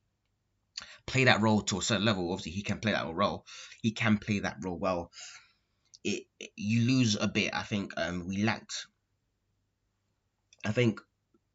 play 1.05 1.25
that 1.25 1.41
role 1.41 1.61
to 1.61 1.79
a 1.79 1.81
certain 1.81 2.05
level, 2.05 2.31
obviously 2.31 2.51
he 2.51 2.63
can 2.63 2.79
play 2.79 2.91
that 2.91 3.13
role. 3.13 3.45
He 3.81 3.91
can 3.91 4.17
play 4.17 4.39
that 4.39 4.57
role 4.61 4.77
well. 4.77 5.11
It, 6.03 6.23
it 6.39 6.51
you 6.55 6.81
lose 6.87 7.15
a 7.15 7.27
bit. 7.27 7.53
I 7.53 7.63
think 7.63 7.93
um 7.97 8.27
we 8.27 8.43
lacked. 8.43 8.87
I 10.65 10.71
think 10.71 10.99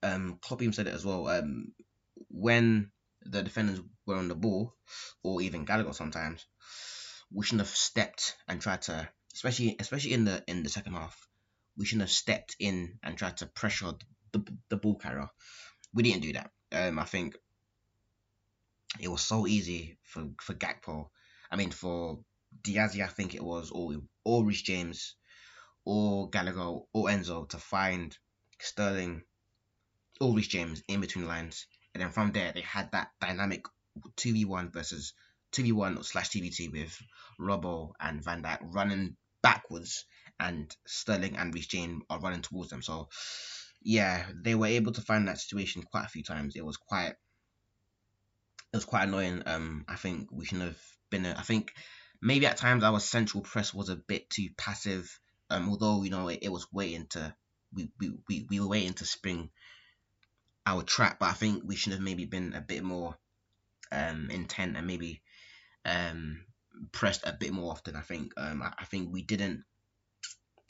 um 0.02 0.38
Klopp 0.40 0.62
said 0.74 0.86
it 0.86 0.94
as 0.94 1.04
well. 1.04 1.28
Um, 1.28 1.74
when 2.28 2.90
the 3.22 3.42
defenders 3.42 3.80
were 4.06 4.16
on 4.16 4.28
the 4.28 4.34
ball, 4.34 4.74
or 5.22 5.42
even 5.42 5.64
Gallagher 5.64 5.92
sometimes, 5.92 6.46
we 7.32 7.44
shouldn't 7.44 7.66
have 7.66 7.76
stepped 7.76 8.36
and 8.48 8.60
tried 8.60 8.82
to, 8.82 9.08
especially 9.34 9.76
especially 9.78 10.12
in 10.14 10.24
the 10.24 10.42
in 10.46 10.62
the 10.62 10.70
second 10.70 10.94
half, 10.94 11.28
we 11.76 11.84
shouldn't 11.84 12.08
have 12.08 12.10
stepped 12.10 12.56
in 12.58 12.98
and 13.02 13.18
tried 13.18 13.36
to 13.38 13.46
pressure 13.46 13.92
the, 14.32 14.44
the 14.68 14.76
ball 14.76 14.96
carrier. 14.96 15.28
We 15.92 16.02
didn't 16.02 16.22
do 16.22 16.32
that. 16.34 16.50
Um, 16.72 16.98
I 16.98 17.04
think 17.04 17.36
it 19.00 19.08
was 19.08 19.22
so 19.22 19.46
easy 19.46 19.98
for 20.02 20.28
for 20.40 20.54
Gakpo. 20.54 21.10
I 21.50 21.56
mean, 21.56 21.70
for 21.70 22.20
Disasi, 22.62 23.02
I 23.02 23.08
think 23.08 23.34
it 23.34 23.42
was, 23.42 23.70
or 23.70 23.94
or 24.24 24.44
Reece 24.44 24.62
James, 24.62 25.16
or 25.84 26.30
Gallagher, 26.30 26.80
or 26.92 27.08
Enzo 27.08 27.48
to 27.48 27.58
find 27.58 28.16
Sterling, 28.60 29.22
Reece 30.20 30.48
James 30.48 30.82
in 30.88 31.00
between 31.00 31.26
lines, 31.26 31.66
and 31.94 32.02
then 32.02 32.10
from 32.10 32.32
there 32.32 32.52
they 32.52 32.60
had 32.60 32.92
that 32.92 33.08
dynamic 33.20 33.64
two 34.16 34.32
v 34.32 34.44
one 34.44 34.70
versus 34.70 35.12
two 35.50 35.62
v 35.62 35.72
one 35.72 36.02
slash 36.02 36.28
two 36.28 36.40
v 36.40 36.50
two 36.50 36.70
with 36.70 36.96
Robbo 37.40 37.92
and 38.00 38.22
Van 38.22 38.42
Dijk 38.42 38.58
running 38.62 39.16
backwards, 39.42 40.04
and 40.38 40.74
Sterling 40.86 41.36
and 41.36 41.54
Reece 41.54 41.66
James 41.68 42.02
are 42.10 42.20
running 42.20 42.42
towards 42.42 42.70
them. 42.70 42.82
So 42.82 43.08
yeah, 43.82 44.26
they 44.34 44.54
were 44.54 44.66
able 44.66 44.92
to 44.92 45.00
find 45.00 45.26
that 45.28 45.40
situation 45.40 45.82
quite 45.82 46.04
a 46.04 46.08
few 46.08 46.22
times. 46.22 46.54
It 46.56 46.64
was 46.64 46.76
quite 46.76 47.14
it 48.72 48.76
was 48.76 48.84
quite 48.84 49.08
annoying. 49.08 49.42
Um, 49.46 49.84
I 49.88 49.96
think 49.96 50.28
we 50.30 50.44
should 50.44 50.60
have 50.60 50.78
been. 51.10 51.26
A, 51.26 51.34
I 51.36 51.42
think 51.42 51.72
maybe 52.22 52.46
at 52.46 52.56
times 52.56 52.84
our 52.84 53.00
central 53.00 53.42
press 53.42 53.74
was 53.74 53.88
a 53.88 53.96
bit 53.96 54.30
too 54.30 54.48
passive. 54.56 55.18
Um, 55.48 55.68
although 55.68 56.02
you 56.02 56.10
know 56.10 56.28
it, 56.28 56.40
it 56.42 56.52
was 56.52 56.66
waiting 56.72 57.06
to 57.10 57.34
we, 57.74 57.90
we, 57.98 58.12
we, 58.28 58.46
we 58.48 58.60
were 58.60 58.68
waiting 58.68 58.94
to 58.94 59.04
spring 59.04 59.50
our 60.66 60.82
trap, 60.82 61.18
but 61.18 61.30
I 61.30 61.32
think 61.32 61.62
we 61.64 61.76
should 61.76 61.92
have 61.92 62.02
maybe 62.02 62.24
been 62.24 62.54
a 62.54 62.60
bit 62.60 62.82
more 62.82 63.16
um 63.92 64.30
intent 64.30 64.76
and 64.76 64.86
maybe 64.86 65.20
um 65.84 66.44
pressed 66.92 67.26
a 67.26 67.32
bit 67.32 67.52
more 67.52 67.72
often. 67.72 67.96
I 67.96 68.02
think 68.02 68.32
um 68.36 68.62
I, 68.62 68.72
I 68.78 68.84
think 68.84 69.12
we 69.12 69.22
didn't. 69.22 69.64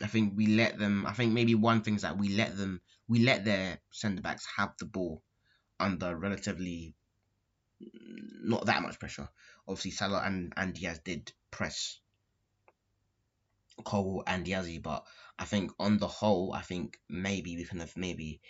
I 0.02 0.06
think 0.06 0.34
we 0.36 0.46
let 0.46 0.78
them. 0.78 1.04
I 1.06 1.12
think 1.12 1.32
maybe 1.32 1.54
one 1.54 1.82
thing 1.82 1.96
is 1.96 2.02
that 2.02 2.16
we 2.18 2.30
let 2.30 2.56
them. 2.56 2.80
We 3.08 3.20
let 3.20 3.44
their 3.44 3.80
centre 3.90 4.22
backs 4.22 4.46
have 4.56 4.72
the 4.78 4.86
ball 4.86 5.22
under 5.78 6.16
relatively 6.16 6.94
not 8.42 8.66
that 8.66 8.82
much 8.82 8.98
pressure. 8.98 9.28
Obviously, 9.66 9.92
Salah 9.92 10.22
and, 10.24 10.52
and 10.56 10.74
Diaz 10.74 11.00
did 11.04 11.32
press 11.50 12.00
Cole 13.84 14.22
and 14.26 14.44
Disasi, 14.44 14.82
but 14.82 15.04
I 15.38 15.44
think 15.44 15.72
on 15.78 15.98
the 15.98 16.08
whole, 16.08 16.52
I 16.52 16.62
think 16.62 16.98
maybe 17.08 17.56
we 17.56 17.64
can 17.64 17.80
have 17.80 17.96
maybe 17.96 18.40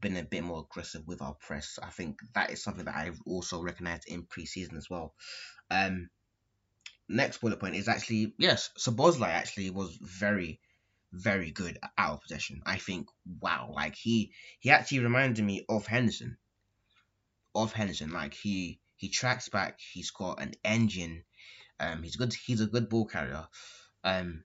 been 0.00 0.16
a 0.16 0.22
bit 0.22 0.44
more 0.44 0.66
aggressive 0.70 1.06
with 1.06 1.20
our 1.22 1.34
press. 1.34 1.78
I 1.82 1.90
think 1.90 2.20
that 2.34 2.50
is 2.50 2.62
something 2.62 2.86
that 2.86 2.96
I've 2.96 3.20
also 3.26 3.62
recognized 3.62 4.08
in 4.08 4.24
preseason 4.24 4.76
as 4.76 4.88
well. 4.88 5.14
Um, 5.70 6.10
next 7.08 7.40
bullet 7.40 7.60
point 7.60 7.76
is 7.76 7.88
actually 7.88 8.34
yes, 8.38 8.70
Szoboszlai 8.78 9.28
actually 9.28 9.70
was 9.70 9.98
very, 10.00 10.60
very 11.12 11.50
good 11.50 11.78
out 11.98 12.14
of 12.14 12.22
possession. 12.22 12.62
I 12.64 12.78
think 12.78 13.08
wow, 13.40 13.70
like 13.74 13.94
he 13.94 14.32
he 14.60 14.70
actually 14.70 15.00
reminded 15.00 15.44
me 15.44 15.64
of 15.68 15.86
Henderson 15.86 16.38
of 17.54 17.72
Henderson. 17.72 18.10
Like 18.10 18.34
he 18.34 18.80
he 18.96 19.08
tracks 19.08 19.48
back. 19.48 19.78
He's 19.80 20.10
got 20.10 20.40
an 20.40 20.52
engine. 20.64 21.24
Um, 21.80 22.02
he's 22.02 22.16
good. 22.16 22.34
He's 22.34 22.60
a 22.60 22.66
good 22.66 22.88
ball 22.88 23.06
carrier. 23.06 23.46
Um, 24.04 24.44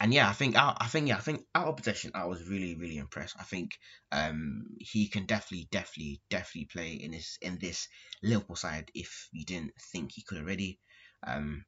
and 0.00 0.12
yeah, 0.14 0.28
I 0.28 0.32
think 0.32 0.56
out. 0.56 0.78
I 0.80 0.86
think 0.86 1.08
yeah, 1.08 1.16
I 1.16 1.20
think 1.20 1.44
out 1.54 1.68
of 1.68 1.76
possession, 1.76 2.12
I 2.14 2.24
was 2.26 2.48
really 2.48 2.74
really 2.76 2.98
impressed. 2.98 3.36
I 3.38 3.44
think 3.44 3.78
um 4.12 4.64
he 4.78 5.08
can 5.08 5.26
definitely 5.26 5.68
definitely 5.70 6.20
definitely 6.30 6.66
play 6.66 6.92
in 6.94 7.10
this 7.12 7.38
in 7.42 7.58
this 7.58 7.88
Liverpool 8.22 8.56
side 8.56 8.90
if 8.94 9.28
you 9.32 9.44
didn't 9.44 9.72
think 9.92 10.12
he 10.12 10.22
could 10.22 10.38
already. 10.38 10.80
Um, 11.26 11.64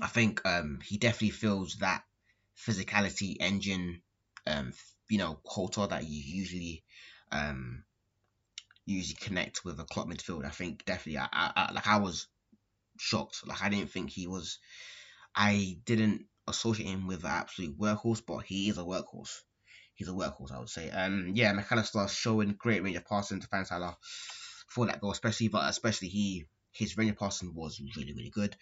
I 0.00 0.08
think 0.08 0.42
um 0.46 0.80
he 0.84 0.98
definitely 0.98 1.30
feels 1.30 1.76
that 1.76 2.02
physicality 2.56 3.36
engine 3.40 4.02
um 4.46 4.72
you 5.08 5.18
know 5.18 5.40
quota 5.44 5.86
that 5.88 6.04
you 6.04 6.22
usually 6.40 6.84
um 7.32 7.84
usually 8.86 9.16
connect 9.20 9.64
with 9.64 9.78
a 9.80 9.84
Klopp 9.84 10.08
midfield. 10.08 10.44
I 10.44 10.50
think 10.50 10.84
definitely, 10.84 11.18
I, 11.18 11.28
I, 11.32 11.72
like 11.72 11.86
I 11.86 11.98
was 11.98 12.28
shocked. 12.98 13.46
Like 13.46 13.62
I 13.62 13.68
didn't 13.68 13.90
think 13.90 14.10
he 14.10 14.26
was. 14.26 14.58
I 15.34 15.78
didn't 15.84 16.26
associate 16.48 16.88
him 16.88 17.06
with 17.06 17.24
an 17.24 17.30
absolute 17.30 17.78
workhorse, 17.78 18.22
but 18.26 18.44
he 18.44 18.68
is 18.68 18.78
a 18.78 18.82
workhorse. 18.82 19.42
He's 19.94 20.08
a 20.08 20.12
workhorse, 20.12 20.52
I 20.52 20.58
would 20.58 20.68
say. 20.68 20.90
Um, 20.90 21.32
yeah, 21.34 21.52
Mac 21.52 21.72
Allister 21.72 22.06
showing 22.08 22.54
great 22.58 22.82
range 22.82 22.96
of 22.96 23.06
passing 23.06 23.40
to 23.40 23.64
Salah 23.64 23.96
for 24.68 24.86
that 24.86 25.00
goal, 25.00 25.10
especially, 25.10 25.48
but 25.48 25.68
especially 25.68 26.08
he 26.08 26.46
his 26.72 26.96
range 26.98 27.12
of 27.12 27.18
passing 27.18 27.54
was 27.54 27.80
really 27.96 28.12
really 28.12 28.30
good. 28.30 28.56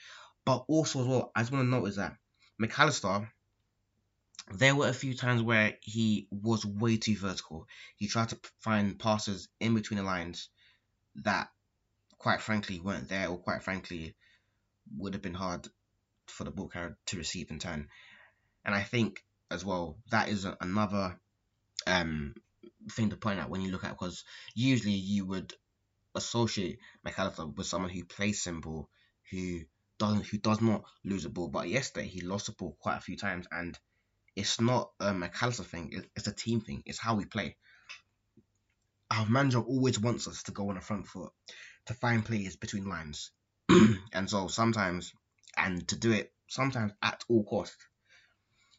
But 0.45 0.65
also 0.69 1.01
as 1.01 1.07
well, 1.07 1.33
I 1.35 1.41
just 1.41 1.53
want 1.53 1.65
to 1.65 1.71
note 1.71 1.87
is 1.87 1.97
that 1.97 2.17
Mac 2.59 2.79
Allister, 2.79 3.29
there 4.55 4.77
were 4.77 4.89
a 4.89 4.95
few 4.95 5.15
times 5.15 5.43
where 5.43 5.77
he 5.81 6.29
was 6.31 6.65
way 6.65 6.99
too 6.99 7.17
vertical. 7.17 7.67
He 7.97 8.07
tried 8.07 8.29
to 8.29 8.39
find 8.61 8.99
passes 8.99 9.49
in 9.59 9.75
between 9.75 9.99
the 9.99 10.05
lines 10.05 10.51
that, 11.17 11.49
quite 12.19 12.41
frankly, 12.41 12.79
weren't 12.79 13.09
there, 13.09 13.29
or 13.29 13.39
quite 13.39 13.63
frankly, 13.63 14.15
would 14.97 15.15
have 15.15 15.23
been 15.23 15.35
hard 15.35 15.69
for 16.29 16.45
the 16.45 16.53
carrier 16.69 16.97
to 17.07 17.17
receive 17.17 17.51
in 17.51 17.59
turn. 17.59 17.89
And 18.65 18.75
I 18.75 18.83
think 18.83 19.23
as 19.51 19.65
well 19.65 19.99
that 20.11 20.29
is 20.29 20.47
another 20.61 21.19
um, 21.87 22.35
thing 22.91 23.11
to 23.11 23.17
point 23.17 23.41
out 23.41 23.51
when 23.51 23.61
you 23.61 23.71
look 23.71 23.85
at 23.85 23.91
because 23.91 24.25
usually 24.55 24.95
you 24.95 25.27
would 25.27 25.53
associate 26.15 26.79
Mac 27.03 27.19
Allister 27.19 27.47
with 27.47 27.67
someone 27.67 27.91
who 27.91 28.05
plays 28.05 28.43
simple, 28.43 28.89
who 29.31 29.61
doesn't 29.99 30.27
who 30.27 30.39
does 30.39 30.61
not 30.61 30.85
lose 31.05 31.25
a 31.25 31.31
ball. 31.31 31.49
But 31.49 31.69
yesterday 31.69 32.07
he 32.07 32.21
lost 32.21 32.47
the 32.47 32.53
ball 32.53 32.77
quite 32.81 32.99
a 32.99 33.03
few 33.03 33.17
times 33.17 33.47
and 33.51 33.79
it's 34.37 34.61
not 34.61 34.91
a 35.01 35.13
Mac 35.15 35.41
Allister 35.43 35.65
thing. 35.65 36.03
It's 36.17 36.27
a 36.27 36.33
team 36.35 36.61
thing. 36.61 36.83
It's 36.87 36.99
how 36.99 37.15
we 37.15 37.25
play. 37.25 37.57
Our 39.11 39.27
manager 39.29 39.61
always 39.61 40.01
wants 40.01 40.27
us 40.27 40.43
to 40.45 40.53
go 40.53 40.71
on 40.71 40.75
the 40.77 40.81
front 40.81 41.07
foot, 41.07 41.31
to 41.87 41.95
find 41.95 42.25
players 42.25 42.57
between 42.57 42.89
lines, 42.89 43.31
and 44.13 44.29
so 44.29 44.49
sometimes, 44.49 45.13
and 45.57 45.87
to 45.89 45.97
do 45.97 46.13
it 46.13 46.33
sometimes 46.49 46.93
at 47.03 47.23
all 47.29 47.45
cost. 47.45 47.77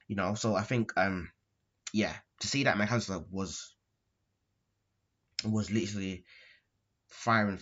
You 0.08 0.15
know, 0.15 0.36
so 0.36 0.55
I 0.55 0.62
think, 0.62 0.91
um, 0.98 1.32
yeah, 1.94 2.13
to 2.41 2.48
see 2.48 2.63
that 2.63 2.77
Mac 2.77 2.91
Allister 2.91 3.20
was 3.32 3.75
was 5.44 5.72
literally 5.72 6.24
firing 7.10 7.58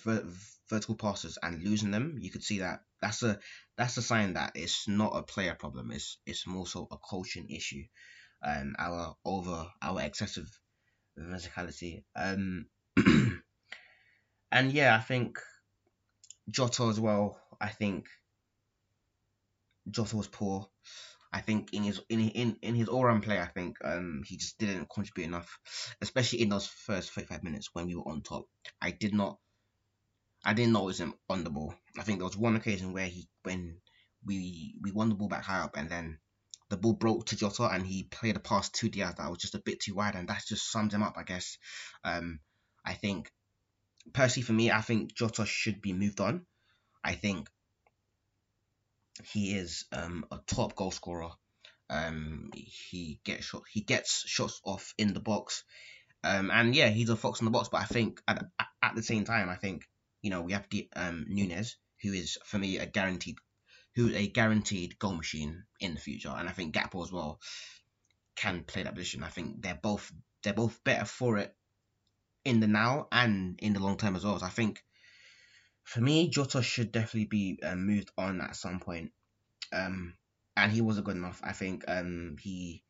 vertical 0.69 0.95
passes 0.95 1.37
and 1.41 1.63
losing 1.63 1.91
them, 1.91 2.17
you 2.19 2.31
could 2.31 2.43
see 2.43 2.59
that 2.59 2.81
that's 3.01 3.23
a 3.23 3.37
that's 3.77 3.97
a 3.97 4.01
sign 4.01 4.33
that 4.33 4.51
it's 4.55 4.87
not 4.87 5.15
a 5.15 5.23
player 5.23 5.55
problem. 5.55 5.91
It's 5.91 6.17
it's 6.25 6.47
more 6.47 6.67
so 6.67 6.87
a 6.91 6.97
coaching 6.97 7.49
issue. 7.49 7.83
Um, 8.45 8.75
our 8.77 9.15
over 9.23 9.67
our 9.81 10.01
excessive 10.01 10.49
verticality. 11.17 12.03
Um, 12.15 12.65
and 14.51 14.71
yeah, 14.71 14.95
I 14.95 14.99
think 14.99 15.39
Jota 16.49 16.83
as 16.83 16.99
well. 16.99 17.39
I 17.61 17.69
think 17.69 18.07
Jota 19.89 20.17
was 20.17 20.27
poor. 20.27 20.67
I 21.31 21.41
think 21.41 21.73
in 21.73 21.83
his 21.83 21.99
in 22.09 22.19
in, 22.29 22.57
in 22.61 22.75
his 22.75 22.87
all 22.87 23.05
round 23.05 23.23
play, 23.23 23.39
I 23.39 23.47
think 23.47 23.77
um 23.83 24.21
he 24.25 24.37
just 24.37 24.57
didn't 24.59 24.89
contribute 24.89 25.25
enough, 25.25 25.57
especially 26.01 26.41
in 26.41 26.49
those 26.49 26.67
first 26.67 27.11
35 27.11 27.43
minutes 27.43 27.69
when 27.73 27.87
we 27.87 27.95
were 27.95 28.07
on 28.07 28.21
top. 28.21 28.45
I 28.81 28.91
did 28.91 29.13
not 29.13 29.39
I 30.45 30.53
didn't 30.53 30.73
notice 30.73 30.99
him 30.99 31.15
on 31.29 31.43
the 31.43 31.49
ball. 31.49 31.73
I 31.97 32.03
think 32.03 32.19
there 32.19 32.27
was 32.27 32.37
one 32.37 32.55
occasion 32.55 32.93
where 32.93 33.07
he 33.07 33.27
when 33.43 33.81
we 34.25 34.75
we 34.81 34.91
won 34.91 35.09
the 35.09 35.15
ball 35.15 35.29
back 35.29 35.43
high 35.43 35.61
up 35.61 35.75
and 35.75 35.89
then 35.89 36.19
the 36.69 36.77
ball 36.77 36.93
broke 36.93 37.25
to 37.27 37.35
Jota 37.35 37.63
and 37.63 37.85
he 37.85 38.03
played 38.03 38.35
a 38.35 38.39
pass 38.39 38.69
to 38.69 38.89
Diaz 38.89 39.15
that 39.17 39.29
was 39.29 39.39
just 39.39 39.55
a 39.55 39.61
bit 39.65 39.79
too 39.79 39.95
wide 39.95 40.15
and 40.15 40.27
that 40.27 40.43
just 40.47 40.71
sums 40.71 40.93
him 40.93 41.03
up, 41.03 41.15
I 41.17 41.23
guess. 41.23 41.57
Um, 42.03 42.39
I 42.85 42.93
think 42.93 43.31
personally 44.13 44.45
for 44.45 44.53
me, 44.53 44.71
I 44.71 44.81
think 44.81 45.13
Jota 45.13 45.45
should 45.45 45.81
be 45.81 45.93
moved 45.93 46.19
on. 46.19 46.45
I 47.03 47.13
think 47.13 47.49
he 49.25 49.55
is 49.55 49.85
um, 49.91 50.25
a 50.31 50.39
top 50.47 50.75
goal 50.75 50.91
scorer. 50.91 51.29
Um, 51.89 52.49
he 52.53 53.19
gets 53.23 53.45
shot, 53.45 53.63
he 53.71 53.81
gets 53.81 54.27
shots 54.27 54.61
off 54.65 54.93
in 54.97 55.13
the 55.13 55.19
box. 55.19 55.63
Um, 56.23 56.49
and 56.51 56.75
yeah, 56.75 56.89
he's 56.89 57.09
a 57.09 57.15
fox 57.15 57.41
in 57.41 57.45
the 57.45 57.51
box. 57.51 57.69
But 57.69 57.81
I 57.81 57.85
think 57.85 58.21
at, 58.27 58.43
at 58.81 58.95
the 58.95 59.03
same 59.03 59.25
time, 59.25 59.49
I 59.49 59.55
think 59.55 59.83
you 60.23 60.29
know, 60.29 60.41
we 60.41 60.53
have 60.53 60.67
the, 60.71 60.87
um, 60.95 61.25
Nunez, 61.27 61.75
who 62.01 62.13
is 62.13 62.39
for 62.45 62.57
me 62.57 62.77
a 62.79 62.87
guaranteed, 62.87 63.35
who 63.95 64.11
a 64.15 64.27
guaranteed 64.27 64.97
goal 64.97 65.13
machine 65.13 65.65
in 65.79 65.93
the 65.93 65.99
future, 65.99 66.33
and 66.35 66.49
I 66.49 66.51
think 66.53 66.73
Gakpo 66.73 67.03
as 67.03 67.11
well 67.11 67.39
can 68.35 68.63
play 68.63 68.83
that 68.83 68.95
position. 68.95 69.21
I 69.21 69.29
think 69.29 69.61
they're 69.61 69.79
both 69.79 70.11
they're 70.43 70.53
both 70.53 70.83
better 70.83 71.05
for 71.05 71.37
it 71.37 71.53
in 72.43 72.59
the 72.59 72.67
now 72.67 73.07
and 73.11 73.59
in 73.61 73.73
the 73.73 73.79
long 73.79 73.97
term 73.97 74.15
as 74.15 74.23
well. 74.23 74.39
So 74.39 74.45
I 74.45 74.49
think 74.49 74.81
for 75.83 76.01
me, 76.01 76.29
Jota 76.29 76.61
should 76.61 76.91
definitely 76.91 77.25
be 77.25 77.59
um, 77.63 77.85
moved 77.85 78.11
on 78.17 78.41
at 78.41 78.55
some 78.55 78.79
point. 78.79 79.11
Um, 79.71 80.13
and 80.55 80.71
he 80.71 80.81
wasn't 80.81 81.05
good 81.05 81.17
enough. 81.17 81.41
I 81.43 81.53
think 81.53 81.83
um, 81.87 82.37
he, 82.39 82.83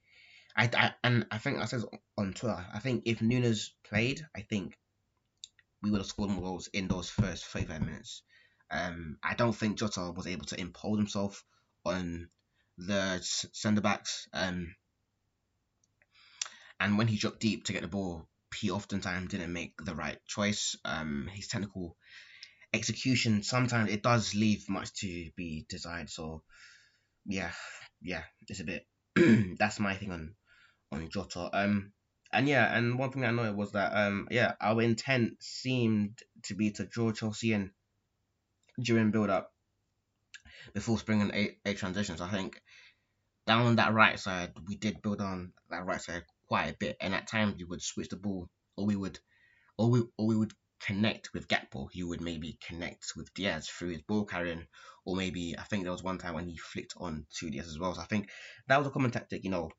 I, 0.56 0.70
I, 0.76 0.92
and 1.04 1.26
I 1.32 1.38
think 1.38 1.60
I 1.60 1.66
said 1.66 1.82
on 2.18 2.34
Twitter. 2.34 2.66
I 2.74 2.80
think 2.80 3.04
if 3.06 3.22
Nunez 3.22 3.74
played, 3.84 4.26
I 4.36 4.42
think 4.42 4.78
we 5.82 5.92
would 5.92 6.00
have 6.00 6.08
scored 6.08 6.30
more 6.30 6.44
goals 6.44 6.70
in 6.74 6.88
those 6.88 7.10
first 7.10 7.46
35 7.46 7.82
minutes. 7.82 8.22
Um, 8.70 9.18
I 9.24 9.36
don't 9.36 9.56
think 9.56 9.78
Jota 9.78 10.12
was 10.16 10.28
able 10.28 10.46
to 10.46 10.60
impose 10.60 10.98
himself 10.98 11.44
on 11.86 12.30
the 12.78 13.20
centre 13.22 13.82
backs. 13.82 14.28
Um, 14.34 14.76
and 16.80 16.98
when 16.98 17.08
he 17.08 17.18
dropped 17.18 17.40
deep 17.40 17.66
to 17.66 17.74
get 17.74 17.82
the 17.82 17.88
ball, 17.88 18.28
he 18.56 18.72
oftentimes 18.72 19.30
didn't 19.30 19.54
make 19.54 19.74
the 19.84 19.96
right 19.96 20.18
choice. 20.28 20.76
Um, 20.86 21.30
his 21.32 21.48
technical 21.48 21.98
execution 22.74 23.44
sometimes 23.44 23.92
it 23.92 24.02
does 24.04 24.34
leave 24.34 24.68
much 24.68 24.94
to 24.94 25.30
be 25.36 25.66
desired. 25.70 26.10
So 26.10 26.44
yeah, 27.26 27.52
yeah, 28.02 28.24
it's 28.48 28.60
a 28.60 28.66
bit. 28.66 28.86
that's 29.58 29.80
my 29.80 29.96
thing 29.96 30.12
on 30.12 30.36
on 30.92 31.10
Jota. 31.10 31.50
Um, 31.54 31.92
and 32.32 32.48
yeah, 32.48 32.76
and 32.76 32.98
one 32.98 33.12
thing 33.12 33.26
I 33.26 33.32
know 33.32 33.54
was 33.54 33.72
that 33.74 33.94
um, 33.96 34.28
yeah, 34.32 34.54
our 34.60 34.82
intent 34.82 35.42
seemed 35.42 36.18
to 36.44 36.56
be 36.56 36.72
to 36.72 36.86
draw 36.86 37.12
Chelsea 37.12 37.54
in 37.54 37.72
during 38.80 39.12
build 39.12 39.30
up 39.30 39.52
before 40.74 40.98
spring 40.98 41.22
and 41.22 41.32
a 41.32 41.56
eight 41.66 41.78
transitions. 41.78 42.22
I 42.22 42.30
think 42.30 42.60
down 43.46 43.76
that 43.76 43.94
right 43.94 44.20
side, 44.20 44.54
we 44.68 44.76
did 44.76 45.02
build 45.02 45.22
on 45.22 45.54
that 45.70 45.86
right 45.86 46.02
side 46.02 46.24
quite 46.48 46.70
a 46.74 46.78
bit, 46.78 46.98
and 47.00 47.14
at 47.14 47.28
times 47.28 47.56
we 47.58 47.66
would 47.66 47.82
switch 47.82 48.10
the 48.10 48.16
ball, 48.16 48.50
or 48.78 48.86
we 48.86 48.96
would, 48.96 49.20
or 49.78 49.90
we, 49.90 50.02
or 50.18 50.28
we 50.28 50.36
would 50.36 50.54
connect 50.86 51.34
with 51.34 51.48
Gakpo. 51.48 51.88
He 51.92 52.04
would 52.04 52.22
maybe 52.22 52.58
connect 52.66 53.14
with 53.16 53.34
Diaz 53.34 53.68
through 53.68 53.90
his 53.90 54.02
ball 54.02 54.26
carrying, 54.26 54.68
or 55.06 55.16
maybe 55.16 55.56
I 55.58 55.64
think 55.64 55.84
there 55.84 55.92
was 55.92 56.04
one 56.04 56.18
time 56.18 56.34
when 56.34 56.48
he 56.48 56.58
flicked 56.58 56.94
on 56.98 57.26
to 57.38 57.50
Diaz 57.50 57.68
as 57.68 57.80
well. 57.80 57.96
So 57.96 58.02
I 58.02 58.06
think 58.06 58.30
that 58.68 58.78
was 58.78 58.88
a 58.88 58.92
common 58.92 59.12
tactic. 59.12 59.44
You 59.44 59.52
know, 59.52 59.72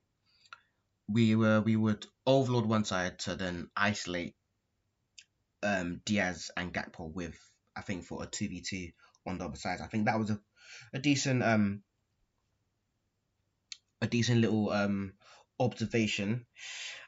we 1.09 1.35
were 1.35 1.61
we 1.61 1.77
would 1.77 2.07
overload 2.27 2.67
one 2.67 2.85
side 2.85 3.19
to 3.21 3.35
then 3.35 3.69
isolate 3.77 4.35
um, 5.63 6.01
Diaz 6.05 6.51
and 6.57 6.73
Gakpo 6.73 7.13
with 7.13 7.39
I 7.77 7.83
think 7.83 8.05
for 8.05 8.23
a 8.23 8.27
two 8.27 8.49
v 8.49 8.63
two 8.63 8.89
on 9.27 9.39
the 9.39 9.45
other 9.47 9.57
side. 9.57 9.81
I 9.81 9.87
think 9.87 10.07
that 10.07 10.19
was 10.19 10.31
a, 10.31 10.41
a 10.93 10.99
decent 10.99 11.43
um 11.43 11.83
a 14.01 14.07
decent 14.07 14.41
little 14.41 14.71
um 14.71 15.13
observation. 15.61 16.47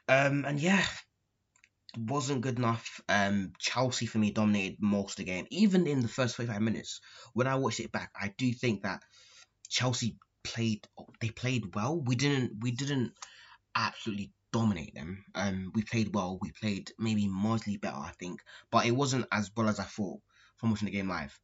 Um 0.07 0.45
and 0.45 0.59
yeah, 0.59 0.85
wasn't 1.95 2.41
good 2.41 2.57
enough. 2.57 3.01
Um 3.09 3.53
Chelsea 3.59 4.05
for 4.05 4.17
me 4.17 4.31
dominated 4.31 4.77
most 4.81 5.11
of 5.19 5.25
the 5.25 5.31
game. 5.31 5.47
Even 5.51 5.87
in 5.87 6.01
the 6.01 6.07
first 6.07 6.35
45 6.35 6.61
minutes, 6.61 7.01
when 7.33 7.47
I 7.47 7.55
watched 7.55 7.79
it 7.79 7.91
back, 7.91 8.11
I 8.19 8.33
do 8.37 8.51
think 8.53 8.83
that 8.83 9.03
Chelsea 9.69 10.17
played 10.43 10.87
they 11.21 11.29
played 11.29 11.75
well. 11.75 11.99
We 11.99 12.15
didn't 12.15 12.53
we 12.61 12.71
didn't 12.71 13.13
absolutely 13.75 14.31
dominate 14.51 14.95
them. 14.95 15.23
Um, 15.35 15.71
we 15.75 15.83
played 15.83 16.13
well. 16.13 16.39
We 16.41 16.51
played 16.51 16.91
maybe 16.97 17.27
marginally 17.27 17.79
better, 17.79 17.97
I 17.97 18.11
think, 18.19 18.41
but 18.71 18.85
it 18.85 18.91
wasn't 18.91 19.27
as 19.31 19.51
well 19.55 19.67
as 19.67 19.79
I 19.79 19.83
thought 19.83 20.19
from 20.57 20.71
watching 20.71 20.87
the 20.87 20.91
game 20.91 21.09
live. 21.09 21.37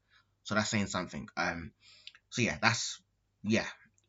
So 0.43 0.55
that's 0.55 0.69
saying 0.69 0.87
something. 0.87 1.27
Um, 1.37 1.71
so 2.29 2.41
yeah, 2.41 2.57
that's 2.61 3.01
yeah. 3.43 3.65